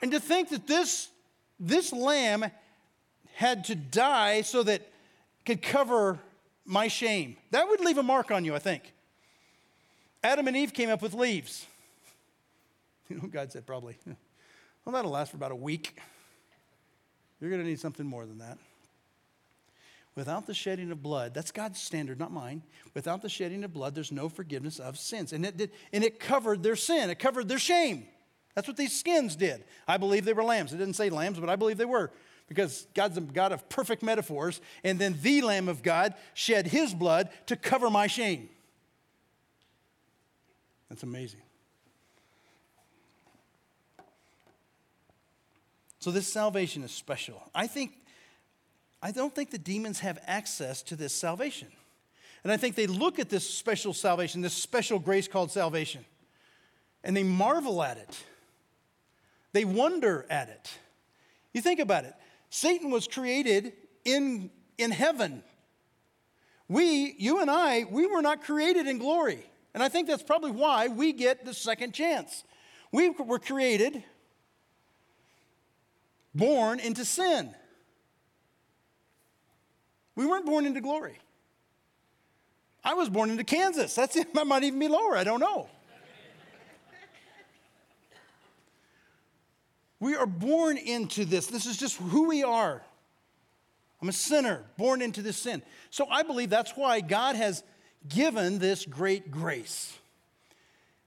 And 0.01 0.11
to 0.11 0.19
think 0.19 0.49
that 0.49 0.67
this 0.67 1.09
this 1.59 1.93
lamb 1.93 2.45
had 3.35 3.65
to 3.65 3.75
die 3.75 4.41
so 4.41 4.63
that 4.63 4.81
could 5.45 5.61
cover 5.61 6.19
my 6.65 6.87
shame. 6.87 7.37
That 7.51 7.67
would 7.67 7.79
leave 7.81 7.97
a 7.97 8.03
mark 8.03 8.31
on 8.31 8.45
you, 8.45 8.55
I 8.55 8.59
think. 8.59 8.92
Adam 10.23 10.47
and 10.47 10.55
Eve 10.55 10.73
came 10.73 10.89
up 10.89 11.01
with 11.01 11.13
leaves. 11.13 11.65
You 13.09 13.17
know, 13.17 13.27
God 13.27 13.51
said 13.51 13.67
probably, 13.67 13.97
well, 14.85 14.93
that'll 14.93 15.11
last 15.11 15.31
for 15.31 15.37
about 15.37 15.51
a 15.51 15.55
week. 15.55 15.99
You're 17.39 17.49
going 17.49 17.61
to 17.61 17.67
need 17.67 17.79
something 17.81 18.07
more 18.07 18.25
than 18.25 18.37
that. 18.37 18.57
Without 20.15 20.47
the 20.47 20.53
shedding 20.53 20.89
of 20.89 21.03
blood, 21.03 21.33
that's 21.33 21.51
God's 21.51 21.81
standard, 21.81 22.17
not 22.17 22.31
mine. 22.31 22.63
Without 22.93 23.21
the 23.21 23.27
shedding 23.27 23.65
of 23.65 23.73
blood, 23.73 23.93
there's 23.93 24.11
no 24.11 24.29
forgiveness 24.29 24.79
of 24.79 24.97
sins. 24.97 25.33
And 25.33 25.45
it, 25.45 25.57
did, 25.57 25.71
and 25.91 26.01
it 26.03 26.19
covered 26.19 26.63
their 26.63 26.77
sin, 26.77 27.09
it 27.09 27.19
covered 27.19 27.49
their 27.49 27.59
shame. 27.59 28.07
That's 28.55 28.69
what 28.69 28.77
these 28.77 28.97
skins 28.97 29.35
did. 29.35 29.65
I 29.85 29.97
believe 29.97 30.23
they 30.25 30.33
were 30.33 30.43
lambs. 30.43 30.73
It 30.73 30.77
didn't 30.77 30.95
say 30.95 31.09
lambs, 31.09 31.39
but 31.39 31.49
I 31.49 31.57
believe 31.57 31.77
they 31.77 31.85
were 31.85 32.11
because 32.47 32.87
God's 32.93 33.17
a 33.17 33.21
God 33.21 33.51
of 33.51 33.67
perfect 33.67 34.03
metaphors. 34.03 34.61
And 34.83 34.99
then 34.99 35.17
the 35.21 35.41
Lamb 35.41 35.67
of 35.67 35.81
God 35.83 36.13
shed 36.33 36.67
his 36.67 36.93
blood 36.93 37.29
to 37.47 37.55
cover 37.55 37.89
my 37.89 38.07
shame. 38.07 38.49
That's 40.93 41.01
amazing. 41.01 41.41
So 45.97 46.11
this 46.11 46.31
salvation 46.31 46.83
is 46.83 46.91
special. 46.91 47.41
I 47.55 47.65
think 47.65 47.93
I 49.01 49.09
don't 49.09 49.33
think 49.33 49.49
the 49.49 49.57
demons 49.57 50.01
have 50.01 50.19
access 50.27 50.83
to 50.83 50.95
this 50.95 51.11
salvation. 51.11 51.69
And 52.43 52.53
I 52.53 52.57
think 52.57 52.75
they 52.75 52.85
look 52.85 53.17
at 53.17 53.31
this 53.31 53.49
special 53.49 53.91
salvation, 53.91 54.41
this 54.41 54.53
special 54.53 54.99
grace 54.99 55.27
called 55.27 55.49
salvation, 55.49 56.05
and 57.03 57.17
they 57.17 57.23
marvel 57.23 57.81
at 57.81 57.97
it. 57.97 58.23
They 59.51 59.65
wonder 59.65 60.27
at 60.29 60.49
it. 60.49 60.77
You 61.55 61.61
think 61.61 61.79
about 61.79 62.05
it. 62.05 62.13
Satan 62.51 62.91
was 62.91 63.07
created 63.07 63.73
in, 64.05 64.51
in 64.77 64.91
heaven. 64.91 65.41
We, 66.67 67.15
you 67.17 67.41
and 67.41 67.49
I, 67.49 67.85
we 67.89 68.05
were 68.05 68.21
not 68.21 68.43
created 68.43 68.85
in 68.85 68.99
glory. 68.99 69.43
And 69.73 69.81
I 69.81 69.89
think 69.89 70.07
that's 70.07 70.23
probably 70.23 70.51
why 70.51 70.87
we 70.87 71.13
get 71.13 71.45
the 71.45 71.53
second 71.53 71.93
chance. 71.93 72.43
We 72.91 73.09
were 73.09 73.39
created 73.39 74.03
born 76.35 76.79
into 76.79 77.05
sin. 77.05 77.53
We 80.15 80.25
weren't 80.25 80.45
born 80.45 80.65
into 80.65 80.81
glory. 80.81 81.17
I 82.83 82.93
was 82.93 83.09
born 83.09 83.29
into 83.29 83.43
Kansas. 83.43 83.95
That's 83.95 84.15
it. 84.15 84.33
That 84.33 84.45
might 84.45 84.63
even 84.63 84.79
be 84.79 84.87
lower. 84.87 85.17
I 85.17 85.23
don't 85.23 85.39
know. 85.39 85.69
we 89.99 90.15
are 90.15 90.27
born 90.27 90.77
into 90.77 91.25
this. 91.25 91.47
This 91.47 91.65
is 91.65 91.77
just 91.77 91.97
who 91.97 92.27
we 92.27 92.43
are. 92.43 92.83
I'm 94.01 94.09
a 94.09 94.13
sinner, 94.13 94.65
born 94.77 95.01
into 95.01 95.21
this 95.21 95.37
sin. 95.37 95.63
So 95.89 96.05
I 96.09 96.23
believe 96.23 96.49
that's 96.49 96.71
why 96.71 96.99
God 96.99 97.37
has 97.37 97.63
given 98.07 98.59
this 98.59 98.85
great 98.85 99.31
grace. 99.31 99.97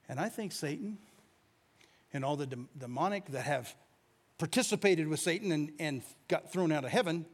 And 0.09 0.19
I 0.19 0.29
think 0.29 0.51
Satan 0.51 0.97
and 2.13 2.23
all 2.23 2.35
the 2.35 2.47
demonic 2.77 3.25
that 3.31 3.43
have 3.43 3.73
participated 4.37 5.07
with 5.07 5.19
Satan 5.19 5.51
and, 5.51 5.71
and 5.79 6.01
got 6.27 6.51
thrown 6.51 6.71
out 6.71 6.85
of 6.85 6.91
heaven 6.91 7.25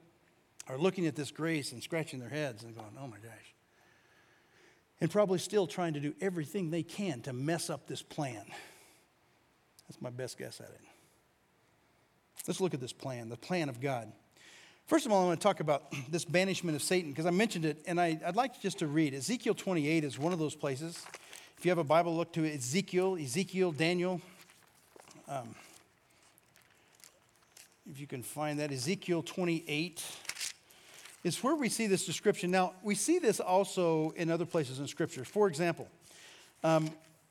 are 0.68 0.78
looking 0.78 1.06
at 1.06 1.16
this 1.16 1.32
grace 1.32 1.72
and 1.72 1.84
scratching 1.84 2.20
their 2.20 2.30
heads 2.30 2.64
and 2.64 2.76
going, 2.76 2.96
oh 3.00 3.08
my 3.08 3.18
gosh. 3.18 3.54
And 5.02 5.12
probably 5.12 5.40
still 5.40 5.68
trying 5.68 5.94
to 5.94 6.00
do 6.00 6.14
everything 6.22 6.72
they 6.72 6.84
can 6.84 7.22
to 7.22 7.34
mess 7.34 7.70
up 7.70 7.88
this 7.88 8.02
plan. 8.02 8.46
That's 9.88 10.02
my 10.02 10.10
best 10.10 10.38
guess 10.38 10.62
at 10.62 10.70
it. 10.70 10.82
Let's 12.48 12.62
look 12.62 12.74
at 12.74 12.80
this 12.82 12.94
plan, 12.94 13.30
the 13.30 13.38
plan 13.38 13.70
of 13.70 13.80
God. 13.80 14.12
First 14.86 15.06
of 15.06 15.12
all, 15.14 15.24
I 15.24 15.28
want 15.28 15.40
to 15.40 15.44
talk 15.44 15.62
about 15.62 15.94
this 16.10 16.26
banishment 16.26 16.76
of 16.76 16.84
Satan 16.84 17.12
because 17.12 17.26
I 17.26 17.32
mentioned 17.32 17.66
it, 17.66 17.84
and 17.88 18.00
I, 18.00 18.20
would 18.26 18.36
like 18.36 18.60
just 18.62 18.80
to 18.80 18.88
read. 18.88 19.14
Ezekiel 19.14 19.54
28 19.54 20.04
is 20.04 20.20
one 20.20 20.34
of 20.34 20.40
those 20.40 20.56
places. 20.56 21.02
If 21.58 21.66
you 21.66 21.72
have 21.72 21.78
a 21.78 21.84
Bible, 21.84 22.16
look 22.16 22.34
to 22.34 22.44
it. 22.44 22.56
Ezekiel, 22.56 23.18
Ezekiel, 23.18 23.72
Daniel. 23.72 24.20
Um, 25.30 25.56
if 27.90 28.00
you 28.00 28.08
can 28.08 28.24
find 28.24 28.60
that, 28.60 28.72
Ezekiel 28.72 29.24
28 29.24 30.04
is 31.24 31.42
where 31.42 31.56
we 31.56 31.70
see 31.70 31.88
this 31.88 32.06
description. 32.06 32.52
Now, 32.52 32.74
we 32.84 32.96
see 32.96 33.20
this 33.20 33.40
also 33.40 34.12
in 34.18 34.30
other 34.30 34.46
places 34.46 34.80
in 34.80 34.88
Scripture. 34.88 35.24
For 35.24 35.48
example, 35.48 35.88
um, 36.64 36.90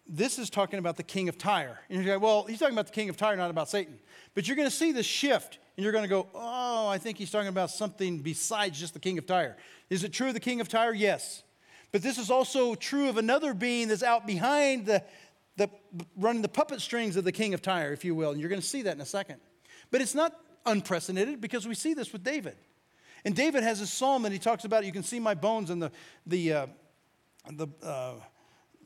this 0.09 0.39
is 0.39 0.51
talking 0.51 0.79
about 0.79 0.97
the 0.97 1.03
king 1.03 1.29
of 1.29 1.37
Tyre. 1.37 1.79
And 1.89 2.03
you're 2.03 2.15
like, 2.15 2.23
well, 2.23 2.45
he's 2.45 2.59
talking 2.59 2.75
about 2.75 2.87
the 2.87 2.93
king 2.93 3.09
of 3.09 3.17
Tyre, 3.17 3.37
not 3.37 3.51
about 3.51 3.69
Satan. 3.69 3.99
But 4.35 4.47
you're 4.47 4.57
going 4.57 4.69
to 4.69 4.75
see 4.75 4.93
the 4.93 5.03
shift, 5.03 5.59
and 5.77 5.85
you're 5.85 5.93
going 5.93 6.05
to 6.05 6.09
go, 6.09 6.29
oh, 6.35 6.89
I 6.89 6.99
think 6.99 7.19
he's 7.19 7.31
talking 7.31 7.49
about 7.49 7.71
something 7.71 8.19
besides 8.19 8.79
just 8.79 8.95
the 8.95 9.01
king 9.01 9.19
of 9.19 9.27
Tyre. 9.27 9.57
Is 9.89 10.05
it 10.05 10.13
true 10.13 10.29
of 10.29 10.35
the 10.35 10.41
king 10.41 10.61
of 10.61 10.69
Tyre? 10.69 10.93
Yes. 10.93 11.43
But 11.93 12.03
this 12.03 12.19
is 12.19 12.31
also 12.31 12.75
true 12.75 13.09
of 13.09 13.17
another 13.17 13.55
being 13.55 13.89
that's 13.89 14.03
out 14.03 14.27
behind 14.27 14.87
the, 14.87 15.03
the 15.57 15.69
running 16.17 16.43
the 16.43 16.49
puppet 16.49 16.81
strings 16.81 17.17
of 17.17 17.25
the 17.25 17.33
king 17.33 17.55
of 17.55 17.63
Tyre, 17.63 17.93
if 17.93 18.05
you 18.05 18.15
will. 18.15 18.31
And 18.31 18.41
you're 18.41 18.51
going 18.51 18.61
to 18.61 18.67
see 18.67 18.83
that 18.83 18.95
in 18.95 19.01
a 19.01 19.07
second. 19.07 19.41
But 19.91 20.01
it's 20.01 20.15
not 20.15 20.39
unprecedented 20.67 21.41
because 21.41 21.67
we 21.67 21.75
see 21.75 21.95
this 21.95 22.13
with 22.13 22.23
David. 22.23 22.57
And 23.25 23.37
David 23.37 23.63
has 23.63 23.81
a 23.81 23.87
psalm 23.87 24.23
that 24.25 24.33
he 24.33 24.39
talks 24.39 24.65
about, 24.65 24.85
you 24.85 24.93
can 24.93 25.03
see 25.03 25.21
my 25.21 25.35
bones, 25.35 25.71
and 25.71 25.83
the, 25.83 25.93
the, 26.27 26.53
uh, 26.53 26.67
the, 27.53 27.69
uh, 27.83 28.15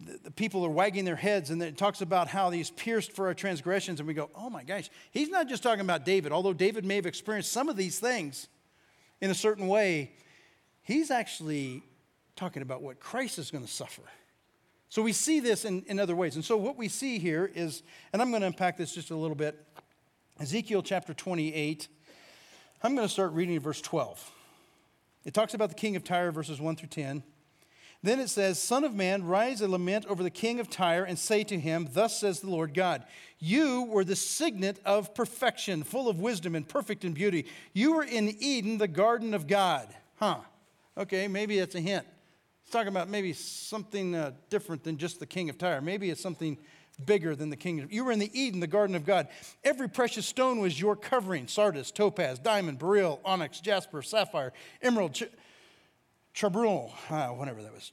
the, 0.04 0.18
the, 0.24 0.30
people 0.30 0.64
are 0.64 0.70
wagging 0.70 1.04
their 1.04 1.16
heads, 1.16 1.50
and 1.50 1.62
it 1.62 1.76
talks 1.76 2.00
about 2.00 2.28
how 2.28 2.50
he's 2.50 2.70
pierced 2.70 3.12
for 3.12 3.26
our 3.26 3.34
transgressions. 3.34 4.00
And 4.00 4.06
we 4.06 4.14
go, 4.14 4.30
oh 4.34 4.50
my 4.50 4.62
gosh, 4.62 4.90
he's 5.10 5.28
not 5.28 5.48
just 5.48 5.62
talking 5.62 5.80
about 5.80 6.04
David, 6.04 6.32
although 6.32 6.52
David 6.52 6.84
may 6.84 6.96
have 6.96 7.06
experienced 7.06 7.52
some 7.52 7.68
of 7.68 7.76
these 7.76 7.98
things 7.98 8.48
in 9.20 9.30
a 9.30 9.34
certain 9.34 9.68
way, 9.68 10.12
he's 10.82 11.10
actually 11.10 11.82
talking 12.34 12.62
about 12.62 12.82
what 12.82 13.00
Christ 13.00 13.38
is 13.38 13.50
going 13.50 13.64
to 13.64 13.70
suffer. 13.70 14.02
So 14.88 15.02
we 15.02 15.12
see 15.12 15.40
this 15.40 15.64
in, 15.64 15.82
in 15.88 15.98
other 15.98 16.14
ways. 16.14 16.36
And 16.36 16.44
so 16.44 16.56
what 16.56 16.76
we 16.76 16.88
see 16.88 17.18
here 17.18 17.50
is, 17.54 17.82
and 18.12 18.22
I'm 18.22 18.30
going 18.30 18.42
to 18.42 18.46
unpack 18.46 18.76
this 18.76 18.94
just 18.94 19.10
a 19.10 19.16
little 19.16 19.36
bit 19.36 19.62
Ezekiel 20.38 20.82
chapter 20.82 21.14
28. 21.14 21.88
I'm 22.82 22.94
going 22.94 23.06
to 23.06 23.12
start 23.12 23.32
reading 23.32 23.58
verse 23.58 23.80
12. 23.80 24.32
It 25.24 25.34
talks 25.34 25.54
about 25.54 25.70
the 25.70 25.74
king 25.74 25.96
of 25.96 26.04
Tyre, 26.04 26.30
verses 26.30 26.60
1 26.60 26.76
through 26.76 26.88
10. 26.88 27.22
Then 28.02 28.20
it 28.20 28.28
says, 28.28 28.58
Son 28.58 28.84
of 28.84 28.94
man, 28.94 29.24
rise 29.24 29.60
and 29.60 29.72
lament 29.72 30.06
over 30.06 30.22
the 30.22 30.30
king 30.30 30.60
of 30.60 30.70
Tyre 30.70 31.04
and 31.04 31.18
say 31.18 31.44
to 31.44 31.58
him, 31.58 31.88
Thus 31.92 32.20
says 32.20 32.40
the 32.40 32.50
Lord 32.50 32.74
God, 32.74 33.04
You 33.38 33.82
were 33.84 34.04
the 34.04 34.16
signet 34.16 34.78
of 34.84 35.14
perfection, 35.14 35.82
full 35.82 36.08
of 36.08 36.20
wisdom 36.20 36.54
and 36.54 36.68
perfect 36.68 37.04
in 37.04 37.12
beauty. 37.12 37.46
You 37.72 37.94
were 37.94 38.04
in 38.04 38.36
Eden, 38.40 38.78
the 38.78 38.88
garden 38.88 39.34
of 39.34 39.46
God. 39.46 39.88
Huh. 40.16 40.38
Okay, 40.96 41.28
maybe 41.28 41.58
that's 41.58 41.74
a 41.74 41.80
hint. 41.80 42.06
It's 42.62 42.70
talking 42.70 42.88
about 42.88 43.08
maybe 43.08 43.32
something 43.32 44.14
uh, 44.14 44.32
different 44.50 44.82
than 44.82 44.98
just 44.98 45.20
the 45.20 45.26
king 45.26 45.50
of 45.50 45.58
Tyre. 45.58 45.80
Maybe 45.80 46.10
it's 46.10 46.20
something 46.20 46.58
bigger 47.04 47.36
than 47.36 47.50
the 47.50 47.56
kingdom. 47.56 47.88
You 47.90 48.04
were 48.04 48.12
in 48.12 48.18
the 48.18 48.30
Eden, 48.38 48.60
the 48.60 48.66
garden 48.66 48.96
of 48.96 49.04
God. 49.04 49.28
Every 49.62 49.88
precious 49.88 50.26
stone 50.26 50.60
was 50.60 50.80
your 50.80 50.96
covering 50.96 51.46
sardis, 51.46 51.90
topaz, 51.90 52.38
diamond, 52.38 52.78
beryl, 52.78 53.20
onyx, 53.24 53.60
jasper, 53.60 54.02
sapphire, 54.02 54.52
emerald, 54.80 55.14
ch- 55.14 55.24
uh, 56.42 57.28
whatever 57.28 57.62
that 57.62 57.72
was. 57.72 57.92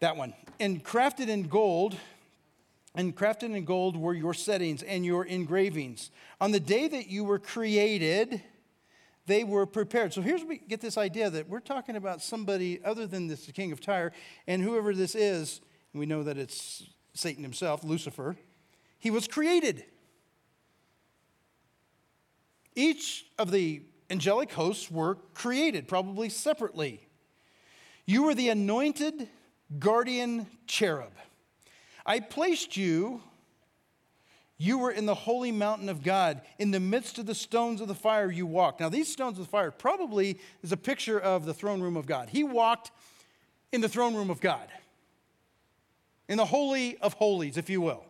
That 0.00 0.16
one. 0.16 0.34
And 0.60 0.84
crafted 0.84 1.28
in 1.28 1.44
gold, 1.44 1.96
and 2.94 3.16
crafted 3.16 3.54
in 3.54 3.64
gold 3.64 3.96
were 3.96 4.14
your 4.14 4.34
settings 4.34 4.82
and 4.82 5.04
your 5.04 5.24
engravings. 5.24 6.10
On 6.40 6.50
the 6.50 6.60
day 6.60 6.88
that 6.88 7.08
you 7.08 7.24
were 7.24 7.38
created, 7.38 8.42
they 9.26 9.44
were 9.44 9.66
prepared. 9.66 10.12
So 10.12 10.20
here's 10.20 10.44
we 10.44 10.58
get 10.58 10.80
this 10.80 10.98
idea 10.98 11.30
that 11.30 11.48
we're 11.48 11.60
talking 11.60 11.96
about 11.96 12.22
somebody 12.22 12.80
other 12.84 13.06
than 13.06 13.28
this 13.28 13.50
king 13.52 13.72
of 13.72 13.80
Tyre, 13.80 14.12
and 14.46 14.62
whoever 14.62 14.94
this 14.94 15.14
is, 15.14 15.60
we 15.94 16.06
know 16.06 16.22
that 16.22 16.38
it's 16.38 16.84
Satan 17.14 17.42
himself, 17.42 17.84
Lucifer, 17.84 18.36
he 18.98 19.10
was 19.10 19.26
created. 19.28 19.84
Each 22.74 23.26
of 23.38 23.50
the 23.50 23.82
angelic 24.12 24.52
hosts 24.52 24.90
were 24.90 25.16
created, 25.32 25.88
probably 25.88 26.28
separately. 26.28 27.08
You 28.04 28.24
were 28.24 28.34
the 28.34 28.50
anointed 28.50 29.26
guardian 29.78 30.46
cherub. 30.66 31.12
I 32.04 32.20
placed 32.20 32.76
you, 32.76 33.22
you 34.58 34.78
were 34.78 34.90
in 34.90 35.06
the 35.06 35.14
holy 35.14 35.50
mountain 35.50 35.88
of 35.88 36.02
God. 36.02 36.42
In 36.58 36.70
the 36.72 36.78
midst 36.78 37.18
of 37.18 37.24
the 37.24 37.34
stones 37.34 37.80
of 37.80 37.88
the 37.88 37.94
fire, 37.94 38.30
you 38.30 38.44
walked. 38.44 38.80
Now, 38.80 38.90
these 38.90 39.10
stones 39.10 39.38
of 39.38 39.46
the 39.46 39.50
fire 39.50 39.70
probably 39.70 40.38
is 40.62 40.72
a 40.72 40.76
picture 40.76 41.18
of 41.18 41.46
the 41.46 41.54
throne 41.54 41.80
room 41.80 41.96
of 41.96 42.04
God. 42.04 42.28
He 42.28 42.44
walked 42.44 42.90
in 43.72 43.80
the 43.80 43.88
throne 43.88 44.14
room 44.14 44.28
of 44.28 44.40
God 44.40 44.68
in 46.28 46.36
the 46.36 46.44
Holy 46.44 46.98
of 46.98 47.14
Holies, 47.14 47.56
if 47.56 47.70
you 47.70 47.80
will. 47.80 48.04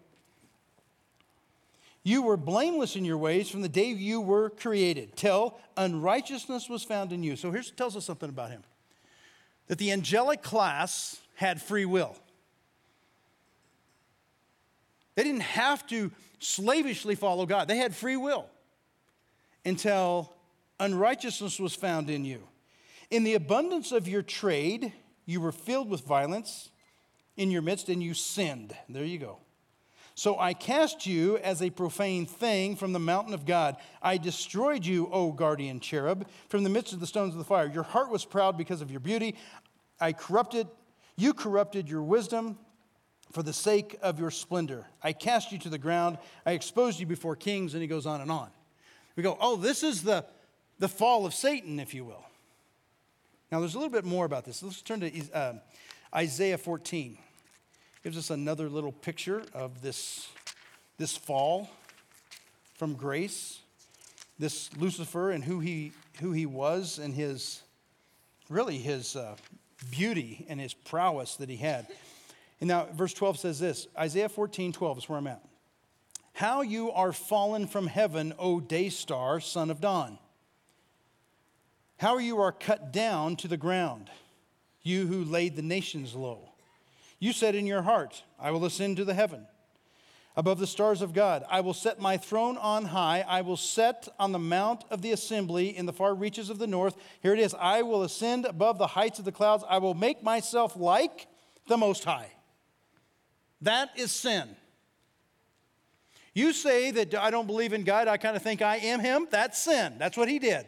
You 2.05 2.23
were 2.23 2.37
blameless 2.37 2.97
in 2.97 3.05
your 3.05 3.19
ways 3.19 3.49
from 3.49 3.63
the 3.63 3.69
day 3.69 3.87
you 3.87 4.21
were 4.21 4.51
created, 4.51 5.17
till 5.17 5.59
unrighteousness 5.77 6.69
was 6.69 6.83
found 6.83 7.13
in 7.13 7.23
you. 7.23 7.37
So 7.37 7.53
here's 7.53 7.71
tells 7.71 7.97
us 7.97 8.05
something 8.05 8.29
about 8.29 8.51
him 8.51 8.65
that 9.69 9.79
the 9.79 9.93
angelic 9.93 10.43
class 10.43 11.21
had 11.37 11.63
free 11.63 11.85
will. 11.85 12.17
They 15.15 15.23
didn't 15.23 15.41
have 15.43 15.87
to 15.89 16.11
slavishly 16.41 17.15
follow 17.15 17.47
God, 17.47 17.69
they 17.69 17.77
had 17.77 17.95
free 17.95 18.17
will 18.17 18.47
until 19.65 20.33
unrighteousness 20.81 21.61
was 21.61 21.75
found 21.75 22.11
in 22.11 22.25
you. 22.25 22.43
In 23.11 23.25
the 23.25 23.35
abundance 23.35 23.93
of 23.93 24.09
your 24.09 24.23
trade, 24.23 24.93
you 25.25 25.41
were 25.41 25.53
filled 25.53 25.89
with 25.89 26.01
violence 26.01 26.71
in 27.37 27.51
your 27.51 27.63
midst 27.63 27.89
and 27.89 28.03
you 28.03 28.15
sinned. 28.15 28.75
There 28.89 29.05
you 29.05 29.19
go. 29.19 29.39
So 30.15 30.39
I 30.39 30.53
cast 30.53 31.07
you 31.07 31.39
as 31.39 31.63
a 31.63 31.71
profane 31.71 32.27
thing 32.27 32.77
from 32.77 32.93
the 32.93 32.99
mountain 32.99 33.33
of 33.33 33.47
God. 33.47 33.77
I 34.03 34.19
destroyed 34.19 34.85
you, 34.85 35.09
O 35.11 35.33
guardian 35.33 35.81
cherub, 35.81 36.27
from 36.49 36.65
the 36.65 36.71
midst 36.71 36.93
of 36.93 37.01
the 37.01 37.07
stones 37.07 37.33
of 37.35 37.39
the 37.39 37.45
fire. 37.45 37.67
Your 37.67 37.83
heart 37.83 38.11
was 38.11 38.25
proud 38.25 38.59
because 38.59 38.83
of 38.83 38.91
your 38.91 39.01
beauty. 39.01 39.37
I 40.01 40.13
corrupted, 40.13 40.69
you 41.17 41.33
corrupted 41.33 41.89
your 41.89 42.03
wisdom 42.03 42.59
for 43.33 43.43
the 43.43 43.53
sake 43.53 43.97
of 44.03 44.21
your 44.21 44.31
splendor. 44.31 44.87
I 45.03 45.15
cast 45.15 45.51
you 45.51 45.59
to 45.61 45.71
the 45.71 45.79
ground. 45.79 46.19
I 46.45 46.53
exposed 46.53 47.01
you 47.01 47.07
before 47.07 47.35
kings, 47.35 47.73
and 47.73 47.81
he 47.81 47.89
goes 47.89 48.05
on 48.05 48.21
and 48.21 48.31
on. 48.31 48.51
We 49.17 49.23
go, 49.23 49.39
oh, 49.41 49.57
this 49.57 49.83
is 49.83 50.03
the, 50.03 50.27
the 50.79 50.89
fall 50.89 51.25
of 51.25 51.33
Satan, 51.33 51.81
if 51.81 51.95
you 51.95 52.05
will. 52.05 52.25
Now, 53.51 53.61
there's 53.61 53.75
a 53.75 53.79
little 53.79 53.93
bit 53.93 54.05
more 54.05 54.27
about 54.27 54.45
this. 54.45 54.63
Let's 54.63 54.83
turn 54.83 55.01
to 55.01 55.33
uh, 55.33 55.55
Isaiah 56.15 56.59
14 56.59 57.19
gives 58.03 58.19
us 58.19 58.31
another 58.31 58.69
little 58.69 58.93
picture 58.93 59.45
of 59.55 59.81
this, 59.81 60.29
this 60.99 61.17
fall 61.17 61.71
from 62.75 62.95
grace, 62.95 63.61
this 64.39 64.77
Lucifer 64.77 65.31
and 65.31 65.45
who 65.45 65.61
he, 65.61 65.93
who 66.21 66.33
he 66.33 66.47
was 66.47 66.99
and 66.99 67.15
his, 67.15 67.63
really 68.49 68.79
his 68.79 69.15
uh, 69.15 69.37
beauty 69.91 70.45
and 70.49 70.61
his 70.61 70.75
prowess 70.75 71.37
that 71.37 71.49
he 71.49 71.57
had. 71.57 71.87
And 72.61 72.69
now, 72.69 72.89
verse 72.93 73.13
12 73.15 73.39
says 73.39 73.61
this 73.61 73.87
Isaiah 73.97 74.29
14, 74.29 74.73
12 74.73 74.99
is 74.99 75.09
where 75.09 75.19
I'm 75.19 75.27
at. 75.27 75.43
How 76.33 76.63
you 76.63 76.91
are 76.93 77.13
fallen 77.13 77.67
from 77.67 77.87
heaven, 77.87 78.35
O 78.39 78.59
day 78.59 78.89
star, 78.89 79.39
son 79.39 79.71
of 79.71 79.81
dawn. 79.81 80.19
How 81.99 82.19
you 82.19 82.41
are 82.41 82.53
cut 82.53 82.93
down 82.93 83.37
to 83.37 83.49
the 83.49 83.57
ground 83.57 84.11
you 84.83 85.07
who 85.07 85.25
laid 85.25 85.55
the 85.55 85.63
nations 85.63 86.15
low. 86.15 86.52
You 87.23 87.33
said 87.33 87.55
in 87.55 87.69
your 87.69 87.83
heart, 87.83 88.25
I 88.37 88.51
will 88.51 88.65
ascend 88.65 88.97
to 88.97 89.05
the 89.05 89.15
heaven 89.15 89.47
above 90.35 90.59
the 90.59 90.67
stars 90.67 91.03
of 91.03 91.13
God. 91.13 91.45
I 91.49 91.61
will 91.61 91.73
set 91.73 92.01
my 92.01 92.17
throne 92.17 92.57
on 92.57 92.87
high. 92.87 93.25
I 93.29 93.43
will 93.43 93.57
set 93.57 94.09
on 94.19 94.33
the 94.33 94.41
mount 94.41 94.83
of 94.91 95.03
the 95.03 95.13
assembly 95.13 95.69
in 95.77 95.87
the 95.87 95.93
far 95.93 96.17
reaches 96.17 96.51
of 96.51 96.59
the 96.59 96.67
north. 96.67 96.97
Here 97.21 97.33
it 97.33 97.39
is 97.39 97.55
I 97.55 97.83
will 97.83 98.03
ascend 98.03 98.45
above 98.45 98.77
the 98.77 98.89
heights 98.89 99.21
of 99.21 99.25
the 99.25 99.31
clouds. 99.31 99.63
I 99.69 99.79
will 99.79 99.95
make 99.95 100.25
myself 100.25 100.77
like 100.77 101.29
the 101.69 101.77
Most 101.77 102.03
High. 102.03 102.33
That 103.61 103.91
is 103.95 104.11
sin. 104.11 104.57
You 106.35 106.53
say 106.53 106.91
that 106.91 107.15
I 107.15 107.31
don't 107.31 107.47
believe 107.47 107.73
in 107.73 107.85
God, 107.85 108.09
I 108.09 108.17
kind 108.17 108.35
of 108.35 108.43
think 108.43 108.63
I 108.63 108.79
am 108.79 108.99
Him. 108.99 109.29
That's 109.31 109.63
sin. 109.63 109.95
That's 109.97 110.17
what 110.17 110.29
He 110.29 110.41
did. 110.41 110.67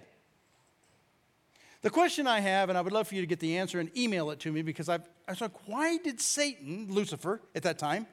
The 1.84 1.90
question 1.90 2.26
I 2.26 2.40
have, 2.40 2.70
and 2.70 2.78
I 2.78 2.80
would 2.80 2.94
love 2.94 3.08
for 3.08 3.14
you 3.14 3.20
to 3.20 3.26
get 3.26 3.40
the 3.40 3.58
answer 3.58 3.78
and 3.78 3.94
email 3.94 4.30
it 4.30 4.40
to 4.40 4.50
me 4.50 4.62
because 4.62 4.88
I've, 4.88 5.02
I 5.28 5.32
was 5.32 5.42
like, 5.42 5.68
why 5.68 5.98
did 5.98 6.18
Satan, 6.18 6.86
Lucifer 6.88 7.42
at 7.54 7.64
that 7.64 7.78
time, 7.78 8.06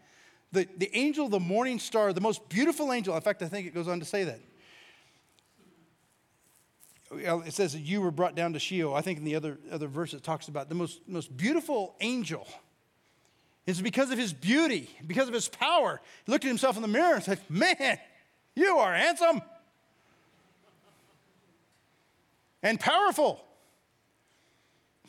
the, 0.51 0.67
the 0.75 0.93
angel 0.93 1.23
of 1.23 1.31
the 1.31 1.39
morning 1.39 1.79
star, 1.79 2.11
the 2.11 2.19
most 2.19 2.49
beautiful 2.49 2.91
angel, 2.91 3.15
in 3.15 3.21
fact, 3.21 3.41
I 3.41 3.47
think 3.47 3.65
it 3.65 3.73
goes 3.73 3.87
on 3.87 4.01
to 4.01 4.05
say 4.05 4.25
that. 4.25 4.41
It 7.13 7.53
says 7.53 7.71
that 7.71 7.79
you 7.79 8.01
were 8.01 8.11
brought 8.11 8.35
down 8.35 8.51
to 8.51 8.59
Sheol. 8.59 8.93
I 8.93 8.99
think 8.99 9.19
in 9.19 9.23
the 9.23 9.35
other, 9.35 9.57
other 9.71 9.87
verse 9.87 10.13
it 10.13 10.21
talks 10.21 10.49
about 10.49 10.67
the 10.67 10.75
most, 10.75 10.99
most 11.07 11.37
beautiful 11.37 11.95
angel. 12.01 12.45
It's 13.65 13.79
because 13.79 14.11
of 14.11 14.17
his 14.17 14.33
beauty, 14.33 14.89
because 15.07 15.29
of 15.29 15.33
his 15.33 15.47
power. 15.47 16.01
He 16.25 16.31
looked 16.33 16.43
at 16.43 16.49
himself 16.49 16.75
in 16.75 16.81
the 16.81 16.89
mirror 16.89 17.15
and 17.15 17.23
said, 17.23 17.39
Man, 17.47 17.97
you 18.53 18.79
are 18.79 18.93
handsome 18.93 19.41
and 22.61 22.77
powerful. 22.77 23.45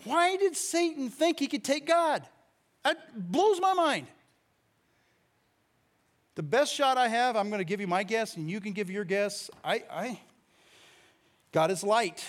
Why 0.05 0.37
did 0.37 0.57
Satan 0.57 1.11
think 1.11 1.39
he 1.39 1.47
could 1.47 1.65
take 1.65 1.87
God? 1.87 2.27
That 2.85 3.31
blows 3.31 3.61
my 3.61 3.75
mind. 3.75 4.07
The 6.35 6.43
best 6.43 6.73
shot 6.73 6.97
I 6.97 7.09
have, 7.09 7.37
I'm 7.37 7.51
going 7.51 7.61
to 7.61 7.65
give 7.65 7.81
you 7.81 7.87
my 7.87 8.03
guess, 8.03 8.37
and 8.37 8.51
you 8.51 8.61
can 8.61 8.73
give 8.73 8.91
your 8.91 9.05
guess. 9.05 9.51
I, 9.63 9.85
I, 9.91 10.21
God 11.53 11.71
is 11.71 11.85
light. 11.85 12.25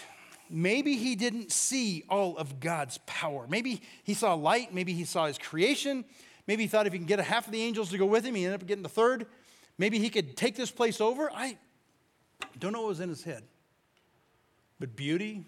Maybe 0.50 0.98
he 0.98 1.16
didn't 1.16 1.52
see 1.52 2.04
all 2.10 2.38
of 2.38 2.60
God's 2.60 3.00
power. 3.06 3.46
Maybe 3.48 3.82
he 4.04 4.14
saw 4.14 4.34
light. 4.34 4.74
Maybe 4.74 4.94
he 4.94 5.06
saw 5.06 5.28
his 5.28 5.38
creation. 5.38 6.04
Maybe 6.48 6.64
he 6.64 6.68
thought 6.68 6.86
if 6.86 6.94
he 6.94 7.00
can 7.00 7.08
get 7.08 7.20
a 7.20 7.24
half 7.24 7.46
of 7.48 7.54
the 7.54 7.62
angels 7.62 7.90
to 7.92 7.98
go 7.98 8.06
with 8.06 8.26
him, 8.26 8.36
he 8.36 8.44
ended 8.44 8.62
up 8.62 8.68
getting 8.68 8.84
the 8.84 8.90
third. 8.90 9.26
Maybe 9.78 10.00
he 10.00 10.10
could 10.10 10.36
take 10.36 10.56
this 10.56 10.70
place 10.70 11.00
over. 11.00 11.32
I 11.34 11.58
don't 12.60 12.74
know 12.74 12.82
what 12.82 12.90
was 12.90 13.00
in 13.00 13.10
his 13.10 13.24
head. 13.24 13.44
But 14.80 14.96
beauty, 14.98 15.46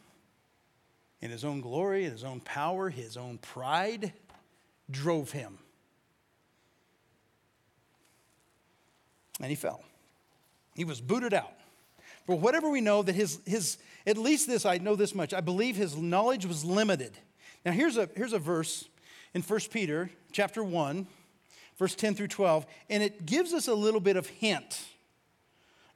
in 1.26 1.32
his 1.32 1.44
own 1.44 1.60
glory, 1.60 2.04
his 2.04 2.24
own 2.24 2.40
power, 2.40 2.88
his 2.90 3.18
own 3.18 3.40
pride 3.40 4.14
drove 4.92 5.32
him. 5.32 5.58
And 9.42 9.50
he 9.50 9.56
fell. 9.56 9.84
He 10.76 10.86
was 10.86 11.02
booted 11.02 11.34
out. 11.34 11.52
For 12.28 12.38
whatever 12.38 12.70
we 12.70 12.80
know, 12.80 13.02
that 13.02 13.16
his, 13.16 13.40
his 13.46 13.78
at 14.06 14.18
least 14.18 14.48
this, 14.48 14.68
I 14.68 14.78
know 14.78 14.96
this 14.96 15.16
much, 15.16 15.34
I 15.34 15.42
believe 15.42 15.76
his 15.76 15.98
knowledge 15.98 16.46
was 16.46 16.64
limited. 16.64 17.18
Now 17.66 17.72
here's 17.72 17.98
a, 17.98 18.08
here's 18.16 18.34
a 18.34 18.40
verse 18.40 18.86
in 19.34 19.42
1 19.42 19.60
Peter 19.72 20.12
chapter 20.32 20.64
1, 20.64 21.08
verse 21.80 21.96
10 21.96 22.14
through 22.14 22.28
12, 22.28 22.68
and 22.92 23.02
it 23.02 23.26
gives 23.26 23.52
us 23.52 23.68
a 23.68 23.74
little 23.74 24.00
bit 24.00 24.16
of 24.16 24.28
hint 24.28 24.80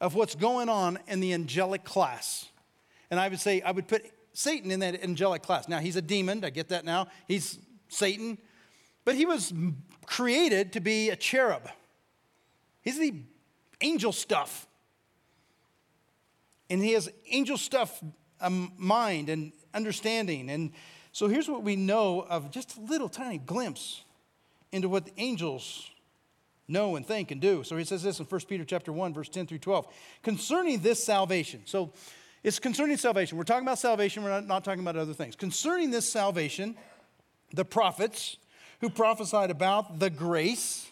of 0.02 0.16
what's 0.16 0.34
going 0.34 0.70
on 0.70 0.98
in 1.08 1.20
the 1.20 1.34
angelic 1.34 1.84
class. 1.84 2.48
And 3.12 3.20
I 3.20 3.28
would 3.28 3.40
say, 3.40 3.62
I 3.62 3.72
would 3.72 3.88
put 3.88 4.12
Satan 4.34 4.72
in 4.72 4.80
that 4.82 5.04
angelic 5.04 5.44
class. 5.44 5.68
Now, 5.68 5.80
he's 5.80 5.96
a 5.96 6.02
demon, 6.02 6.44
I 6.44 6.50
get 6.50 6.70
that 6.70 6.86
now. 6.86 7.08
He's 7.28 7.60
Satan, 7.88 8.38
but 9.06 9.16
he 9.16 9.26
was 9.26 9.54
created 10.06 10.74
to 10.74 10.80
be 10.80 11.10
a 11.10 11.16
cherub. 11.16 11.70
He's 12.82 12.98
the 12.98 13.14
angel 13.82 14.12
stuff 14.12 14.68
and 16.70 16.84
he 16.84 16.94
has 16.94 17.10
angel 17.30 17.58
stuff 17.58 18.04
um, 18.42 18.72
mind 18.78 19.30
and 19.30 19.52
understanding. 19.74 20.50
And 20.50 20.72
so 21.12 21.28
here's 21.28 21.50
what 21.50 21.64
we 21.64 21.76
know 21.76 22.22
of 22.22 22.52
just 22.52 22.78
a 22.78 22.82
little 22.82 23.10
tiny 23.10 23.38
glimpse 23.38 24.04
into 24.72 24.88
what 24.88 25.06
the 25.06 25.14
angels 25.18 25.90
know 26.68 26.96
and 26.96 27.06
think 27.06 27.32
and 27.32 27.42
do. 27.42 27.64
So 27.64 27.76
he 27.76 27.84
says 27.84 28.04
this 28.04 28.20
in 28.20 28.26
1 28.26 28.42
Peter 28.48 28.64
chapter 28.64 28.94
1, 28.94 29.14
verse 29.14 29.30
10 29.30 29.48
through 29.48 29.60
12. 29.60 29.88
Concerning 30.22 30.80
this 30.80 31.04
salvation. 31.04 31.62
So 31.66 31.92
it's 32.44 32.60
concerning 32.60 32.98
salvation. 32.98 33.38
We're 33.38 33.44
talking 33.44 33.66
about 33.66 33.80
salvation, 33.80 34.24
we're 34.24 34.42
not, 34.42 34.64
talking 34.64 34.82
about 34.82 34.96
other 34.96 35.14
things. 35.14 35.36
Concerning 35.36 35.92
this 35.92 36.10
salvation, 36.10 36.76
the 37.54 37.66
prophets 37.66 38.38
who 38.82 38.90
prophesied 38.90 39.52
about 39.52 40.00
the 40.00 40.10
grace 40.10 40.90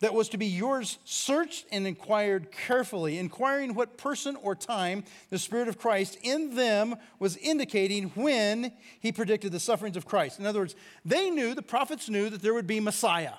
that 0.00 0.12
was 0.12 0.28
to 0.28 0.36
be 0.36 0.46
yours 0.46 0.98
searched 1.04 1.64
and 1.72 1.86
inquired 1.86 2.52
carefully, 2.52 3.16
inquiring 3.16 3.74
what 3.74 3.96
person 3.96 4.36
or 4.36 4.54
time 4.54 5.02
the 5.30 5.38
Spirit 5.38 5.66
of 5.68 5.78
Christ 5.78 6.18
in 6.22 6.56
them 6.56 6.96
was 7.18 7.38
indicating 7.38 8.10
when 8.10 8.72
he 9.00 9.12
predicted 9.12 9.50
the 9.50 9.60
sufferings 9.60 9.96
of 9.96 10.04
Christ. 10.04 10.38
In 10.38 10.44
other 10.44 10.58
words, 10.58 10.76
they 11.06 11.30
knew, 11.30 11.54
the 11.54 11.62
prophets 11.62 12.10
knew, 12.10 12.28
that 12.28 12.42
there 12.42 12.52
would 12.52 12.66
be 12.66 12.80
Messiah. 12.80 13.34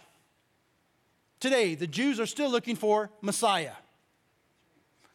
Today, 1.39 1.75
the 1.75 1.85
Jews 1.85 2.19
are 2.19 2.25
still 2.25 2.49
looking 2.49 2.75
for 2.75 3.11
Messiah, 3.21 3.73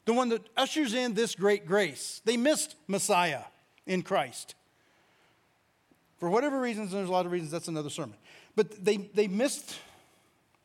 the 0.05 0.13
one 0.13 0.31
that 0.31 0.49
ushers 0.57 0.95
in 0.95 1.15
this 1.15 1.35
great 1.35 1.67
grace. 1.67 2.21
They 2.25 2.37
missed 2.37 2.77
Messiah 2.87 3.43
in 3.87 4.03
Christ. 4.03 4.55
For 6.19 6.29
whatever 6.29 6.61
reasons, 6.61 6.93
and 6.93 7.01
there's 7.01 7.09
a 7.09 7.13
lot 7.13 7.27
of 7.27 7.33
reasons, 7.33 7.51
that's 7.51 7.69
another 7.69 7.91
sermon. 7.91 8.17
But 8.57 8.85
they, 8.85 8.97
they 8.97 9.27
missed 9.27 9.79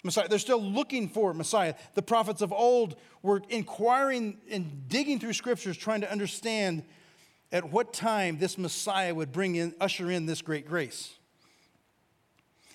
Messiah. 0.04 0.28
They're 0.28 0.40
still 0.40 0.62
looking 0.62 1.10
for 1.10 1.34
Messiah. 1.34 1.76
The 1.94 2.02
prophets 2.02 2.42
of 2.42 2.52
old 2.52 2.96
were 3.22 3.42
inquiring 3.50 4.38
and 4.50 4.88
digging 4.88 5.20
through 5.20 5.34
scriptures, 5.34 5.78
trying 5.78 6.02
to 6.02 6.12
understand 6.12 6.84
at 7.52 7.72
what 7.72 7.94
time 7.94 8.38
this 8.38 8.58
Messiah 8.58 9.14
would 9.14 9.32
bring 9.32 9.56
in, 9.56 9.74
usher 9.80 10.12
in 10.12 10.26
this 10.26 10.42
great 10.42 10.68
grace. 10.68 11.14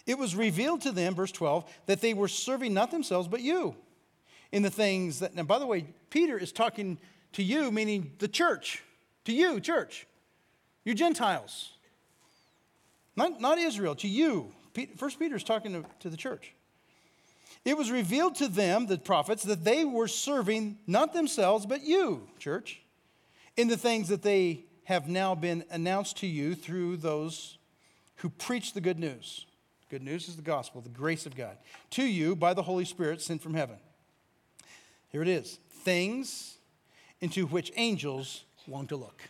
It 0.07 0.19
was 0.19 0.35
revealed 0.35 0.81
to 0.83 0.93
them, 0.93 1.15
verse 1.15 1.33
12, 1.33 1.71
that 1.87 2.01
they 2.01 2.15
were 2.15 2.29
serving 2.29 2.75
not 2.75 2.91
themselves, 2.91 3.29
but 3.29 3.43
you 3.43 3.77
in 4.53 4.63
the 4.63 4.71
things 4.71 5.21
that, 5.21 5.33
and 5.35 5.47
by 5.47 5.59
the 5.59 5.67
way, 5.67 5.87
Peter 6.11 6.37
is 6.37 6.53
talking 6.53 6.99
to 7.33 7.43
you, 7.43 7.71
meaning 7.71 8.13
the 8.19 8.29
church, 8.29 8.83
to 9.25 9.33
you, 9.33 9.61
church, 9.61 10.07
you 10.85 10.95
Gentiles, 10.95 11.73
not, 13.17 13.41
not 13.41 13.59
Israel, 13.59 13.95
to 13.97 14.09
you. 14.09 14.53
First 14.97 15.19
Peter 15.19 15.37
is 15.37 15.45
talking 15.45 15.73
to, 15.73 15.85
to 16.01 16.09
the 16.09 16.17
church. 16.17 16.53
It 17.65 17.77
was 17.77 17.91
revealed 17.91 18.37
to 18.37 18.49
them, 18.49 18.87
the 18.87 18.97
prophets, 18.97 19.43
that 19.43 19.65
they 19.65 19.85
were 19.85 20.09
serving 20.09 20.79
not 20.87 21.13
themselves, 21.13 21.67
but 21.67 21.83
you, 21.83 22.29
church, 22.39 22.81
in 23.57 23.69
the 23.69 23.77
things 23.77 24.09
that 24.09 24.23
they 24.23 24.65
have 24.85 25.09
now 25.09 25.35
been 25.35 25.65
announced 25.71 26.19
to 26.19 26.27
you 26.27 26.55
through 26.55 26.97
those 26.97 27.59
who 28.17 28.31
preach 28.31 28.73
the 28.73 28.81
good 28.81 28.99
news. 28.99 29.47
Good 29.91 30.03
news 30.03 30.29
is 30.29 30.37
the 30.37 30.43
gospel, 30.43 30.81
the 30.81 30.89
grace 30.89 31.27
of 31.27 31.37
God, 31.37 31.59
to 31.91 32.05
you 32.05 32.35
by 32.35 32.55
the 32.55 32.63
Holy 32.63 32.85
Spirit 32.85 33.21
sent 33.21 33.43
from 33.43 33.55
heaven. 33.55 33.77
Here 35.11 35.23
it 35.23 35.29
is 35.29 35.59
things 35.71 36.57
into 37.21 37.47
which 37.47 37.73
angels 37.77 38.45
long 38.67 38.87
to 38.89 38.97
look. 38.97 39.23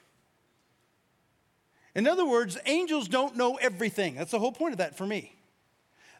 In 1.94 2.06
other 2.06 2.24
words, 2.24 2.56
angels 2.66 3.08
don't 3.08 3.36
know 3.36 3.56
everything. 3.56 4.14
That's 4.14 4.30
the 4.30 4.38
whole 4.38 4.52
point 4.52 4.72
of 4.72 4.78
that 4.78 4.96
for 4.96 5.06
me. 5.06 5.34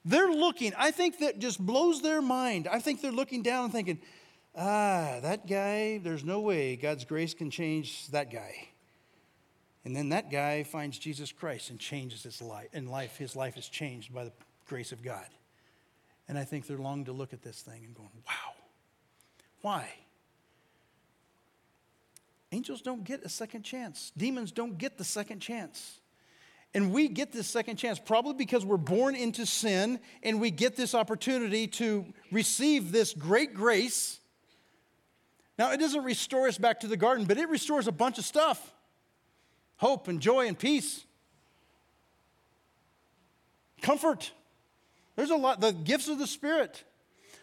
They're 0.05 0.31
looking, 0.31 0.73
I 0.77 0.91
think 0.91 1.19
that 1.19 1.39
just 1.39 1.65
blows 1.65 2.03
their 2.03 2.23
mind. 2.23 2.67
I 2.67 2.81
think 2.81 3.03
they're 3.03 3.13
looking 3.13 3.43
down 3.43 3.65
and 3.65 3.73
thinking, 3.73 4.01
ah, 4.57 5.19
that 5.23 5.47
guy, 5.47 5.99
there's 5.99 6.25
no 6.25 6.41
way 6.41 6.77
God's 6.77 7.05
grace 7.05 7.35
can 7.35 7.51
change 7.51 8.09
that 8.09 8.33
guy. 8.33 8.69
And 9.85 9.95
then 9.95 10.09
that 10.11 10.31
guy 10.31 10.63
finds 10.65 10.99
Jesus 10.99 11.33
Christ 11.33 11.71
and 11.71 11.79
changes 11.79 12.23
his 12.23 12.43
life. 12.43 12.69
And 12.73 12.91
life, 12.91 13.17
his 13.17 13.37
life 13.37 13.57
is 13.57 13.69
changed 13.69 14.13
by 14.13 14.25
the 14.25 14.33
grace 14.67 14.93
of 14.93 15.03
God. 15.03 15.27
And 16.29 16.39
I 16.39 16.45
think 16.45 16.67
they're 16.67 16.79
long 16.79 17.05
to 17.05 17.13
look 17.13 17.33
at 17.33 17.43
this 17.43 17.61
thing 17.63 17.85
and 17.85 17.95
going, 17.95 18.11
wow. 18.27 18.60
Why? 19.63 19.89
Angels 22.53 22.83
don't 22.83 23.05
get 23.05 23.23
a 23.23 23.29
second 23.29 23.63
chance. 23.63 24.13
Demons 24.17 24.51
don't 24.51 24.77
get 24.77 24.99
the 24.99 25.05
second 25.05 25.41
chance. 25.41 26.01
And 26.75 26.93
we 26.93 27.09
get 27.09 27.33
this 27.33 27.49
second 27.49 27.77
chance 27.77 27.99
probably 27.99 28.35
because 28.35 28.65
we're 28.65 28.77
born 28.77 29.15
into 29.15 29.45
sin 29.45 30.01
and 30.23 30.41
we 30.41 30.51
get 30.51 30.77
this 30.77 30.95
opportunity 30.95 31.67
to 31.67 32.07
receive 32.31 32.93
this 32.93 33.13
great 33.13 33.55
grace. 33.55 34.21
Now, 35.59 35.73
it 35.73 35.79
doesn't 35.79 36.05
restore 36.05 36.49
us 36.49 36.59
back 36.59 36.81
to 36.81 36.87
the 36.87 36.97
garden, 36.97 37.27
but 37.27 37.39
it 37.39 37.49
restores 37.49 37.87
a 37.87 37.93
bunch 37.93 38.19
of 38.19 38.25
stuff 38.25 38.73
hope 39.77 40.09
and 40.09 40.21
joy 40.21 40.47
and 40.47 40.59
peace, 40.59 41.05
comfort. 43.81 44.31
There's 45.17 45.31
a 45.31 45.37
lot, 45.37 45.61
the 45.61 45.73
gifts 45.73 46.09
of 46.09 46.19
the 46.19 46.27
Spirit. 46.27 46.85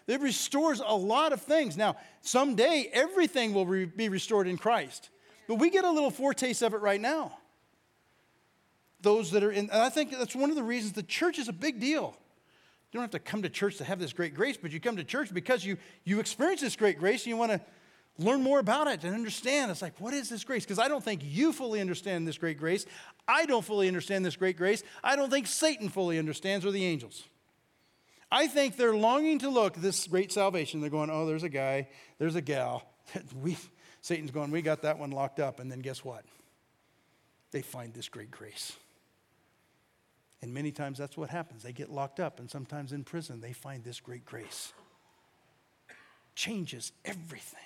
It 0.07 0.21
restores 0.21 0.81
a 0.83 0.95
lot 0.95 1.33
of 1.33 1.41
things. 1.41 1.75
Now, 1.75 1.97
someday 2.21 2.89
everything 2.93 3.53
will 3.53 3.65
re- 3.65 3.85
be 3.85 4.09
restored 4.09 4.47
in 4.47 4.57
Christ, 4.57 5.09
but 5.47 5.55
we 5.55 5.69
get 5.69 5.83
a 5.83 5.91
little 5.91 6.11
foretaste 6.11 6.61
of 6.61 6.73
it 6.73 6.81
right 6.81 7.01
now 7.01 7.37
those 9.01 9.31
that 9.31 9.43
are 9.43 9.51
in, 9.51 9.69
and 9.69 9.81
I 9.81 9.89
think 9.89 10.11
that's 10.11 10.35
one 10.35 10.49
of 10.49 10.55
the 10.55 10.63
reasons 10.63 10.93
the 10.93 11.03
church 11.03 11.39
is 11.39 11.47
a 11.47 11.53
big 11.53 11.79
deal. 11.79 12.17
You 12.91 12.99
don't 12.99 13.03
have 13.03 13.11
to 13.11 13.19
come 13.19 13.41
to 13.43 13.49
church 13.49 13.77
to 13.77 13.83
have 13.83 13.99
this 13.99 14.13
great 14.13 14.33
grace, 14.33 14.57
but 14.57 14.71
you 14.71 14.79
come 14.79 14.97
to 14.97 15.03
church 15.03 15.33
because 15.33 15.65
you, 15.65 15.77
you 16.03 16.19
experience 16.19 16.61
this 16.61 16.75
great 16.75 16.97
grace 16.97 17.23
and 17.23 17.27
you 17.27 17.37
want 17.37 17.51
to 17.51 17.61
learn 18.17 18.41
more 18.41 18.59
about 18.59 18.87
it 18.87 19.03
and 19.03 19.13
understand. 19.13 19.69
It's 19.69 19.81
like, 19.81 19.99
what 19.99 20.13
is 20.13 20.29
this 20.29 20.43
grace? 20.43 20.63
Because 20.63 20.79
I 20.79 20.87
don't 20.87 21.03
think 21.03 21.21
you 21.23 21.51
fully 21.51 21.81
understand 21.81 22.27
this 22.27 22.37
great 22.37 22.57
grace. 22.57 22.85
I 23.27 23.45
don't 23.45 23.63
fully 23.63 23.87
understand 23.87 24.25
this 24.25 24.35
great 24.35 24.57
grace. 24.57 24.83
I 25.03 25.15
don't 25.15 25.29
think 25.29 25.47
Satan 25.47 25.89
fully 25.89 26.17
understands 26.17 26.65
or 26.65 26.71
the 26.71 26.85
angels. 26.85 27.23
I 28.31 28.47
think 28.47 28.75
they're 28.75 28.95
longing 28.95 29.39
to 29.39 29.49
look 29.49 29.75
this 29.75 30.07
great 30.07 30.31
salvation. 30.31 30.81
They're 30.81 30.89
going, 30.89 31.09
oh, 31.09 31.25
there's 31.25 31.43
a 31.43 31.49
guy, 31.49 31.87
there's 32.19 32.35
a 32.35 32.41
gal. 32.41 32.83
we, 33.41 33.57
Satan's 34.01 34.31
going, 34.31 34.51
we 34.51 34.61
got 34.61 34.81
that 34.81 34.99
one 34.99 35.11
locked 35.11 35.39
up. 35.39 35.59
And 35.59 35.71
then 35.71 35.79
guess 35.79 36.03
what? 36.03 36.25
They 37.51 37.61
find 37.61 37.93
this 37.93 38.09
great 38.09 38.31
grace. 38.31 38.75
And 40.41 40.53
many 40.53 40.71
times 40.71 40.97
that's 40.97 41.17
what 41.17 41.29
happens. 41.29 41.63
They 41.63 41.71
get 41.71 41.89
locked 41.89 42.19
up, 42.19 42.39
and 42.39 42.49
sometimes 42.49 42.91
in 42.91 43.03
prison, 43.03 43.41
they 43.41 43.53
find 43.53 43.83
this 43.83 43.99
great 43.99 44.25
grace. 44.25 44.71
Changes 46.35 46.91
everything. 47.05 47.59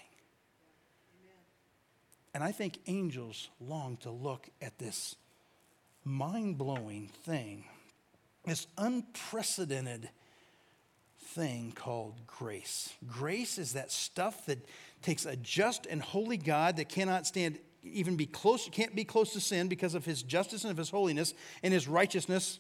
And 2.34 2.43
I 2.43 2.53
think 2.53 2.80
angels 2.88 3.49
long 3.59 3.97
to 3.97 4.09
look 4.09 4.47
at 4.62 4.78
this 4.80 5.18
mind 6.05 6.57
blowing 6.57 7.09
thing, 7.24 7.66
this 8.45 8.68
unprecedented 8.78 10.09
thing 11.32 11.71
called 11.75 12.15
grace. 12.27 12.93
Grace 13.07 13.57
is 13.57 13.73
that 13.73 13.91
stuff 13.91 14.45
that 14.45 14.59
takes 15.01 15.25
a 15.25 15.36
just 15.38 15.86
and 15.86 16.01
holy 16.01 16.38
God 16.38 16.77
that 16.77 16.89
cannot 16.89 17.25
stand 17.25 17.59
even 17.84 18.15
be 18.15 18.25
close, 18.25 18.69
can't 18.69 18.95
be 18.95 19.05
close 19.05 19.34
to 19.34 19.39
sin 19.39 19.67
because 19.67 19.95
of 19.95 20.05
his 20.05 20.21
justice 20.21 20.63
and 20.63 20.71
of 20.71 20.77
his 20.77 20.89
holiness 20.89 21.34
and 21.63 21.73
his 21.73 21.88
righteousness. 21.88 22.59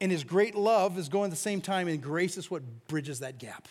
And 0.00 0.10
his 0.10 0.24
great 0.24 0.54
love 0.54 0.98
is 0.98 1.08
going 1.08 1.26
at 1.26 1.30
the 1.30 1.36
same 1.36 1.60
time, 1.60 1.88
and 1.88 2.02
grace 2.02 2.36
is 2.36 2.50
what 2.50 2.88
bridges 2.88 3.20
that 3.20 3.38
gap. 3.38 3.68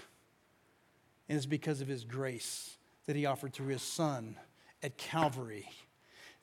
And 1.27 1.35
it's 1.35 1.45
because 1.45 1.81
of 1.81 1.87
his 1.87 2.05
grace 2.05 2.77
that 3.05 3.15
he 3.15 3.25
offered 3.25 3.53
through 3.53 3.67
his 3.67 3.81
son 3.81 4.35
at 4.81 4.97
Calvary. 4.97 5.69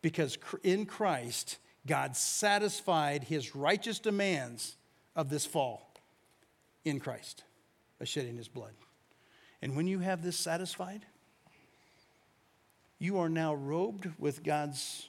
Because 0.03 0.39
in 0.63 0.87
Christ, 0.87 1.59
God 1.87 2.17
satisfied 2.17 3.25
his 3.25 3.55
righteous 3.55 3.99
demands 3.99 4.77
of 5.15 5.29
this 5.29 5.47
fall 5.47 5.87
in 6.87 7.01
Christ 7.01 7.45
by 7.99 8.05
shedding 8.05 8.37
his 8.37 8.49
blood. 8.49 8.73
And 9.61 9.77
when 9.77 9.87
you 9.87 9.99
have 9.99 10.23
this 10.23 10.37
satisfied, 10.37 11.05
you 12.99 13.19
are 13.19 13.29
now 13.29 13.55
robed 13.55 14.09
with 14.19 14.45
God's 14.45 15.09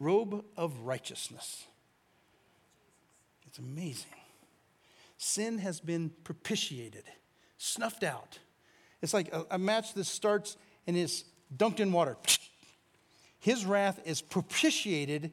robe 0.00 0.44
of 0.56 0.80
righteousness. 0.80 1.66
It's 3.46 3.58
amazing. 3.58 4.10
Sin 5.16 5.58
has 5.58 5.80
been 5.80 6.10
propitiated, 6.24 7.04
snuffed 7.56 8.02
out. 8.02 8.38
It's 9.00 9.14
like 9.14 9.32
a, 9.32 9.46
a 9.52 9.58
match 9.58 9.94
that 9.94 10.04
starts 10.04 10.56
and 10.86 10.96
is 10.96 11.24
dunked 11.56 11.78
in 11.78 11.92
water. 11.92 12.16
His 13.38 13.64
wrath 13.64 14.00
is 14.04 14.20
propitiated 14.20 15.32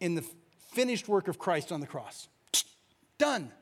in 0.00 0.16
the 0.16 0.24
finished 0.72 1.06
work 1.08 1.28
of 1.28 1.38
Christ 1.38 1.70
on 1.70 1.80
the 1.80 1.86
cross. 1.86 2.28
Done. 3.18 3.52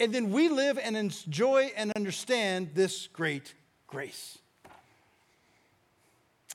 And 0.00 0.12
then 0.12 0.30
we 0.30 0.48
live 0.48 0.78
and 0.82 0.96
enjoy 0.96 1.72
and 1.76 1.92
understand 1.94 2.70
this 2.74 3.06
great 3.06 3.54
grace. 3.86 4.38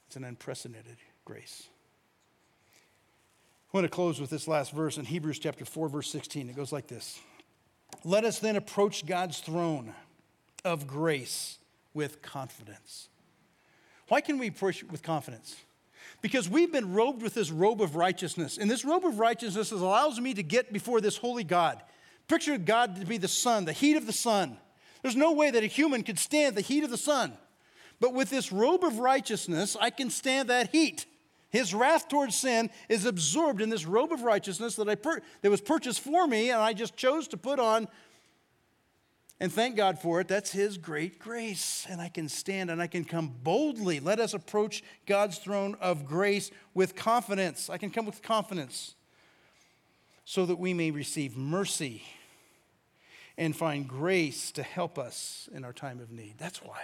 It's 0.07 0.15
an 0.15 0.23
unprecedented 0.23 0.97
grace. 1.23 1.69
I 3.71 3.77
want 3.77 3.85
to 3.85 3.89
close 3.89 4.19
with 4.19 4.31
this 4.31 4.47
last 4.47 4.71
verse 4.71 4.97
in 4.97 5.05
Hebrews 5.05 5.37
chapter 5.37 5.63
4, 5.63 5.89
verse 5.89 6.09
16. 6.09 6.49
It 6.49 6.55
goes 6.55 6.71
like 6.71 6.87
this 6.87 7.19
Let 8.03 8.25
us 8.25 8.39
then 8.39 8.55
approach 8.55 9.05
God's 9.05 9.39
throne 9.39 9.93
of 10.65 10.87
grace 10.87 11.59
with 11.93 12.21
confidence. 12.21 13.07
Why 14.07 14.21
can 14.21 14.39
we 14.39 14.47
approach 14.47 14.83
with 14.85 15.03
confidence? 15.03 15.55
Because 16.21 16.49
we've 16.49 16.71
been 16.71 16.93
robed 16.93 17.21
with 17.21 17.35
this 17.35 17.51
robe 17.51 17.81
of 17.81 17.95
righteousness. 17.95 18.57
And 18.57 18.69
this 18.69 18.83
robe 18.83 19.05
of 19.05 19.19
righteousness 19.19 19.71
allows 19.71 20.19
me 20.19 20.33
to 20.33 20.43
get 20.43 20.73
before 20.73 20.99
this 20.99 21.17
holy 21.17 21.43
God. 21.43 21.81
Picture 22.29 22.59
God 22.59 22.95
to 22.97 23.05
be 23.07 23.17
the 23.17 23.27
sun, 23.27 23.65
the 23.65 23.73
heat 23.73 23.97
of 23.97 24.05
the 24.05 24.13
sun. 24.13 24.55
There's 25.01 25.15
no 25.15 25.33
way 25.33 25.49
that 25.49 25.63
a 25.63 25.67
human 25.67 26.03
could 26.03 26.19
stand 26.19 26.55
the 26.55 26.61
heat 26.61 26.83
of 26.83 26.91
the 26.91 26.97
sun. 26.97 27.33
But 27.99 28.13
with 28.13 28.29
this 28.29 28.51
robe 28.51 28.83
of 28.83 28.99
righteousness, 28.99 29.75
I 29.81 29.89
can 29.89 30.11
stand 30.11 30.49
that 30.49 30.69
heat. 30.69 31.07
His 31.49 31.73
wrath 31.73 32.07
towards 32.07 32.35
sin 32.37 32.69
is 32.87 33.05
absorbed 33.05 33.61
in 33.61 33.69
this 33.71 33.85
robe 33.85 34.13
of 34.13 34.21
righteousness 34.21 34.75
that, 34.75 34.87
I 34.87 34.93
pur- 34.93 35.21
that 35.41 35.49
was 35.49 35.59
purchased 35.59 36.01
for 36.01 36.27
me, 36.27 36.51
and 36.51 36.61
I 36.61 36.73
just 36.73 36.95
chose 36.95 37.27
to 37.29 37.37
put 37.37 37.59
on. 37.59 37.87
And 39.39 39.51
thank 39.51 39.75
God 39.75 39.97
for 39.97 40.21
it. 40.21 40.27
That's 40.27 40.51
His 40.51 40.77
great 40.77 41.17
grace. 41.17 41.87
And 41.89 41.99
I 41.99 42.09
can 42.09 42.29
stand 42.29 42.69
and 42.69 42.79
I 42.79 42.87
can 42.87 43.05
come 43.05 43.33
boldly. 43.41 43.99
Let 43.99 44.19
us 44.19 44.35
approach 44.35 44.83
God's 45.07 45.39
throne 45.39 45.75
of 45.81 46.05
grace 46.05 46.51
with 46.75 46.95
confidence. 46.95 47.71
I 47.71 47.79
can 47.79 47.89
come 47.89 48.05
with 48.05 48.21
confidence 48.21 48.93
so 50.25 50.45
that 50.45 50.59
we 50.59 50.75
may 50.75 50.91
receive 50.91 51.35
mercy 51.35 52.03
and 53.39 53.55
find 53.55 53.87
grace 53.87 54.51
to 54.51 54.61
help 54.61 54.99
us 54.99 55.47
in 55.53 55.63
our 55.63 55.71
time 55.71 56.01
of 56.01 56.11
need. 56.11 56.35
That's 56.37 56.61
why. 56.61 56.81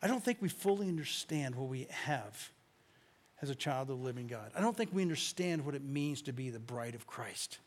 I 0.00 0.06
don't 0.06 0.22
think 0.22 0.38
we 0.40 0.48
fully 0.48 0.88
understand 0.88 1.56
what 1.56 1.68
we 1.68 1.88
have 1.90 2.52
as 3.42 3.50
a 3.50 3.56
child 3.56 3.90
of 3.90 3.98
the 3.98 4.04
living 4.04 4.28
God. 4.28 4.52
I 4.56 4.60
don't 4.60 4.76
think 4.76 4.90
we 4.92 5.02
understand 5.02 5.66
what 5.66 5.74
it 5.74 5.82
means 5.82 6.22
to 6.22 6.32
be 6.32 6.50
the 6.50 6.60
bride 6.60 6.94
of 6.94 7.08
Christ. 7.08 7.58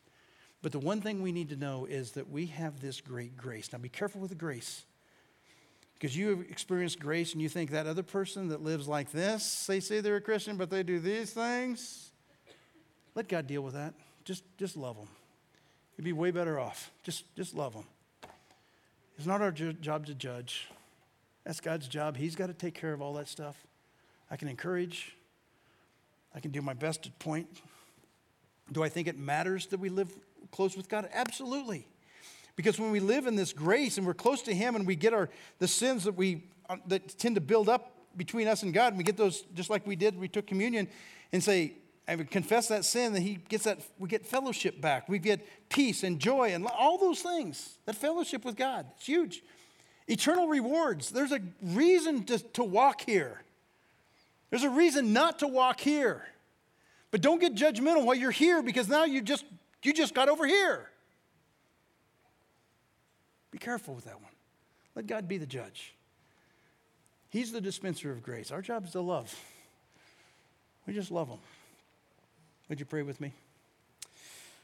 But 0.62 0.72
the 0.72 0.78
one 0.78 1.02
thing 1.02 1.20
we 1.20 1.32
need 1.32 1.50
to 1.50 1.56
know 1.56 1.84
is 1.84 2.12
that 2.12 2.30
we 2.30 2.46
have 2.46 2.80
this 2.80 3.02
great 3.02 3.36
grace. 3.36 3.70
Now 3.70 3.78
be 3.78 3.90
careful 3.90 4.22
with 4.22 4.30
the 4.30 4.36
grace. 4.36 4.84
Because 5.92 6.16
you 6.16 6.30
have 6.30 6.40
experienced 6.40 6.98
grace 6.98 7.34
and 7.34 7.42
you 7.42 7.50
think 7.50 7.72
that 7.72 7.86
other 7.86 8.02
person 8.02 8.48
that 8.48 8.62
lives 8.62 8.88
like 8.88 9.12
this, 9.12 9.66
they 9.66 9.80
say 9.80 10.00
they're 10.00 10.16
a 10.16 10.20
Christian, 10.20 10.56
but 10.56 10.70
they 10.70 10.82
do 10.82 10.98
these 10.98 11.32
things. 11.32 12.10
Let 13.14 13.28
God 13.28 13.46
deal 13.46 13.60
with 13.60 13.74
that. 13.74 13.92
Just, 14.24 14.44
just 14.56 14.78
love 14.78 14.96
them. 14.96 15.08
You'd 15.96 16.04
be 16.04 16.12
way 16.12 16.30
better 16.30 16.58
off. 16.58 16.90
Just, 17.02 17.24
just 17.36 17.54
love 17.54 17.74
them. 17.74 17.84
It's 19.16 19.26
not 19.26 19.40
our 19.40 19.52
job 19.52 20.06
to 20.06 20.14
judge. 20.14 20.68
That's 21.44 21.60
God's 21.60 21.88
job. 21.88 22.16
He's 22.16 22.34
got 22.34 22.46
to 22.46 22.54
take 22.54 22.74
care 22.74 22.92
of 22.92 23.02
all 23.02 23.14
that 23.14 23.28
stuff. 23.28 23.56
I 24.30 24.36
can 24.36 24.48
encourage, 24.48 25.16
I 26.34 26.40
can 26.40 26.50
do 26.50 26.62
my 26.62 26.72
best 26.72 27.02
to 27.04 27.10
point. 27.12 27.46
Do 28.70 28.82
I 28.82 28.88
think 28.88 29.08
it 29.08 29.18
matters 29.18 29.66
that 29.66 29.80
we 29.80 29.90
live 29.90 30.10
close 30.50 30.76
with 30.76 30.88
God? 30.88 31.08
Absolutely. 31.12 31.86
Because 32.56 32.78
when 32.78 32.90
we 32.90 33.00
live 33.00 33.26
in 33.26 33.36
this 33.36 33.52
grace 33.52 33.98
and 33.98 34.06
we're 34.06 34.14
close 34.14 34.42
to 34.42 34.54
Him 34.54 34.76
and 34.76 34.86
we 34.86 34.96
get 34.96 35.12
our 35.12 35.28
the 35.58 35.68
sins 35.68 36.04
that 36.04 36.16
we 36.16 36.44
uh, 36.68 36.76
that 36.86 37.18
tend 37.18 37.34
to 37.34 37.40
build 37.40 37.68
up 37.68 37.92
between 38.16 38.46
us 38.46 38.62
and 38.62 38.72
God, 38.72 38.88
and 38.88 38.98
we 38.98 39.04
get 39.04 39.16
those 39.16 39.42
just 39.54 39.70
like 39.70 39.86
we 39.86 39.96
did, 39.96 40.18
we 40.18 40.28
took 40.28 40.46
communion 40.46 40.88
and 41.32 41.42
say, 41.42 41.74
I 42.12 42.14
would 42.14 42.30
confess 42.30 42.68
that 42.68 42.84
sin, 42.84 43.14
then 43.14 43.22
He 43.22 43.36
gets 43.36 43.64
that, 43.64 43.80
we 43.98 44.06
get 44.06 44.26
fellowship 44.26 44.82
back. 44.82 45.08
We 45.08 45.18
get 45.18 45.40
peace 45.70 46.02
and 46.02 46.20
joy 46.20 46.52
and 46.52 46.66
all 46.66 46.98
those 46.98 47.22
things. 47.22 47.78
That 47.86 47.96
fellowship 47.96 48.44
with 48.44 48.54
God, 48.54 48.84
it's 48.98 49.06
huge. 49.06 49.42
Eternal 50.06 50.46
rewards. 50.46 51.08
There's 51.08 51.32
a 51.32 51.40
reason 51.62 52.24
to, 52.24 52.38
to 52.38 52.64
walk 52.64 53.00
here. 53.00 53.40
There's 54.50 54.62
a 54.62 54.68
reason 54.68 55.14
not 55.14 55.38
to 55.38 55.48
walk 55.48 55.80
here. 55.80 56.26
But 57.10 57.22
don't 57.22 57.40
get 57.40 57.54
judgmental 57.54 58.04
while 58.04 58.14
you're 58.14 58.30
here 58.30 58.62
because 58.62 58.88
now 58.88 59.04
you 59.04 59.22
just 59.22 59.46
you 59.82 59.94
just 59.94 60.12
got 60.12 60.28
over 60.28 60.46
here. 60.46 60.90
Be 63.50 63.58
careful 63.58 63.94
with 63.94 64.04
that 64.04 64.20
one. 64.20 64.32
Let 64.94 65.06
God 65.06 65.28
be 65.28 65.38
the 65.38 65.46
judge. 65.46 65.94
He's 67.30 67.52
the 67.52 67.60
dispenser 67.62 68.12
of 68.12 68.22
grace. 68.22 68.50
Our 68.50 68.60
job 68.60 68.84
is 68.84 68.92
to 68.92 69.00
love. 69.00 69.34
We 70.86 70.92
just 70.92 71.10
love 71.10 71.28
him. 71.28 71.38
Would 72.68 72.80
you 72.80 72.86
pray 72.86 73.02
with 73.02 73.20
me? 73.20 73.32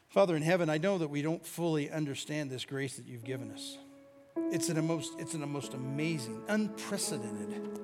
Father 0.09 0.35
in 0.35 0.43
heaven, 0.43 0.71
I 0.71 0.79
know 0.79 0.99
that 0.99 1.09
we 1.09 1.21
don't 1.21 1.45
fully 1.45 1.91
understand 1.91 2.51
this 2.51 2.65
grace 2.65 2.97
that 2.97 3.07
you've 3.07 3.25
given 3.25 3.51
us. 3.53 3.77
It's 4.51 4.71
in 4.71 4.79
a 4.79 4.83
most, 4.83 5.13
it's 5.19 5.35
in 5.35 5.43
a 5.43 5.47
most 5.47 5.75
amazing, 5.75 6.41
unprecedented. 6.49 7.79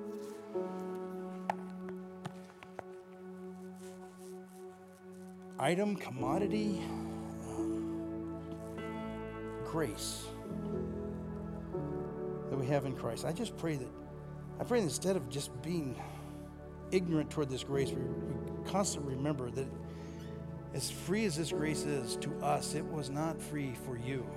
Item, 5.59 5.95
commodity, 5.95 6.81
um, 7.47 8.35
grace 9.65 10.25
that 12.49 12.57
we 12.57 12.65
have 12.65 12.85
in 12.85 12.93
Christ. 12.93 13.25
I 13.25 13.31
just 13.31 13.55
pray 13.57 13.75
that, 13.75 13.87
I 14.59 14.63
pray 14.63 14.79
that 14.79 14.85
instead 14.85 15.15
of 15.15 15.29
just 15.29 15.49
being 15.61 15.95
ignorant 16.91 17.29
toward 17.29 17.49
this 17.49 17.63
grace, 17.63 17.91
we, 17.91 18.01
we 18.01 18.69
constantly 18.69 19.15
remember 19.15 19.51
that 19.51 19.67
as 20.75 20.91
free 20.91 21.25
as 21.25 21.37
this 21.37 21.53
grace 21.53 21.83
is 21.83 22.17
to 22.17 22.35
us, 22.43 22.75
it 22.75 22.85
was 22.85 23.09
not 23.09 23.41
free 23.41 23.73
for 23.85 23.97
you 23.97 24.27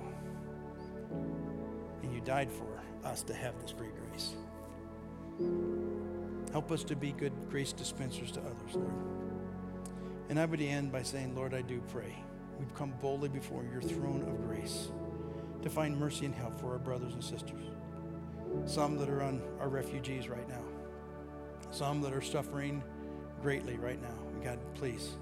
And 2.01 2.13
you 2.13 2.21
died 2.21 2.49
for 2.49 2.81
us 3.03 3.23
to 3.23 3.33
have 3.33 3.61
this 3.61 3.71
free 3.71 3.89
grace. 4.09 4.35
Help 6.51 6.71
us 6.71 6.83
to 6.85 6.95
be 6.95 7.11
good 7.11 7.33
grace 7.49 7.73
dispensers 7.73 8.31
to 8.31 8.39
others, 8.39 8.75
Lord. 8.75 8.93
And 10.29 10.39
I 10.39 10.45
would 10.45 10.61
end 10.61 10.91
by 10.91 11.03
saying, 11.03 11.35
Lord, 11.35 11.53
I 11.53 11.61
do 11.61 11.81
pray. 11.89 12.15
We've 12.57 12.73
come 12.73 12.93
boldly 13.01 13.29
before 13.29 13.65
your 13.65 13.81
throne 13.81 14.21
of 14.23 14.47
grace 14.47 14.89
to 15.61 15.69
find 15.69 15.97
mercy 15.97 16.25
and 16.25 16.33
help 16.33 16.57
for 16.59 16.71
our 16.71 16.79
brothers 16.79 17.13
and 17.13 17.23
sisters. 17.23 17.63
Some 18.65 18.97
that 18.97 19.09
are 19.09 19.21
on 19.21 19.41
our 19.59 19.69
refugees 19.69 20.29
right 20.29 20.47
now, 20.47 20.63
some 21.71 22.01
that 22.01 22.13
are 22.13 22.21
suffering 22.21 22.81
greatly 23.41 23.77
right 23.77 24.01
now. 24.01 24.17
God, 24.43 24.59
please, 24.75 25.17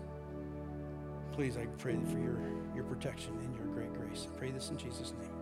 please, 1.38 1.56
I 1.56 1.68
pray 1.78 1.96
for 2.12 2.18
your, 2.18 2.40
your 2.74 2.84
protection 2.86 3.32
and 3.44 3.56
your 3.56 3.68
great 3.68 3.94
grace. 3.94 4.26
I 4.28 4.36
pray 4.40 4.50
this 4.50 4.72
in 4.72 4.78
Jesus' 4.78 5.14
name. 5.22 5.37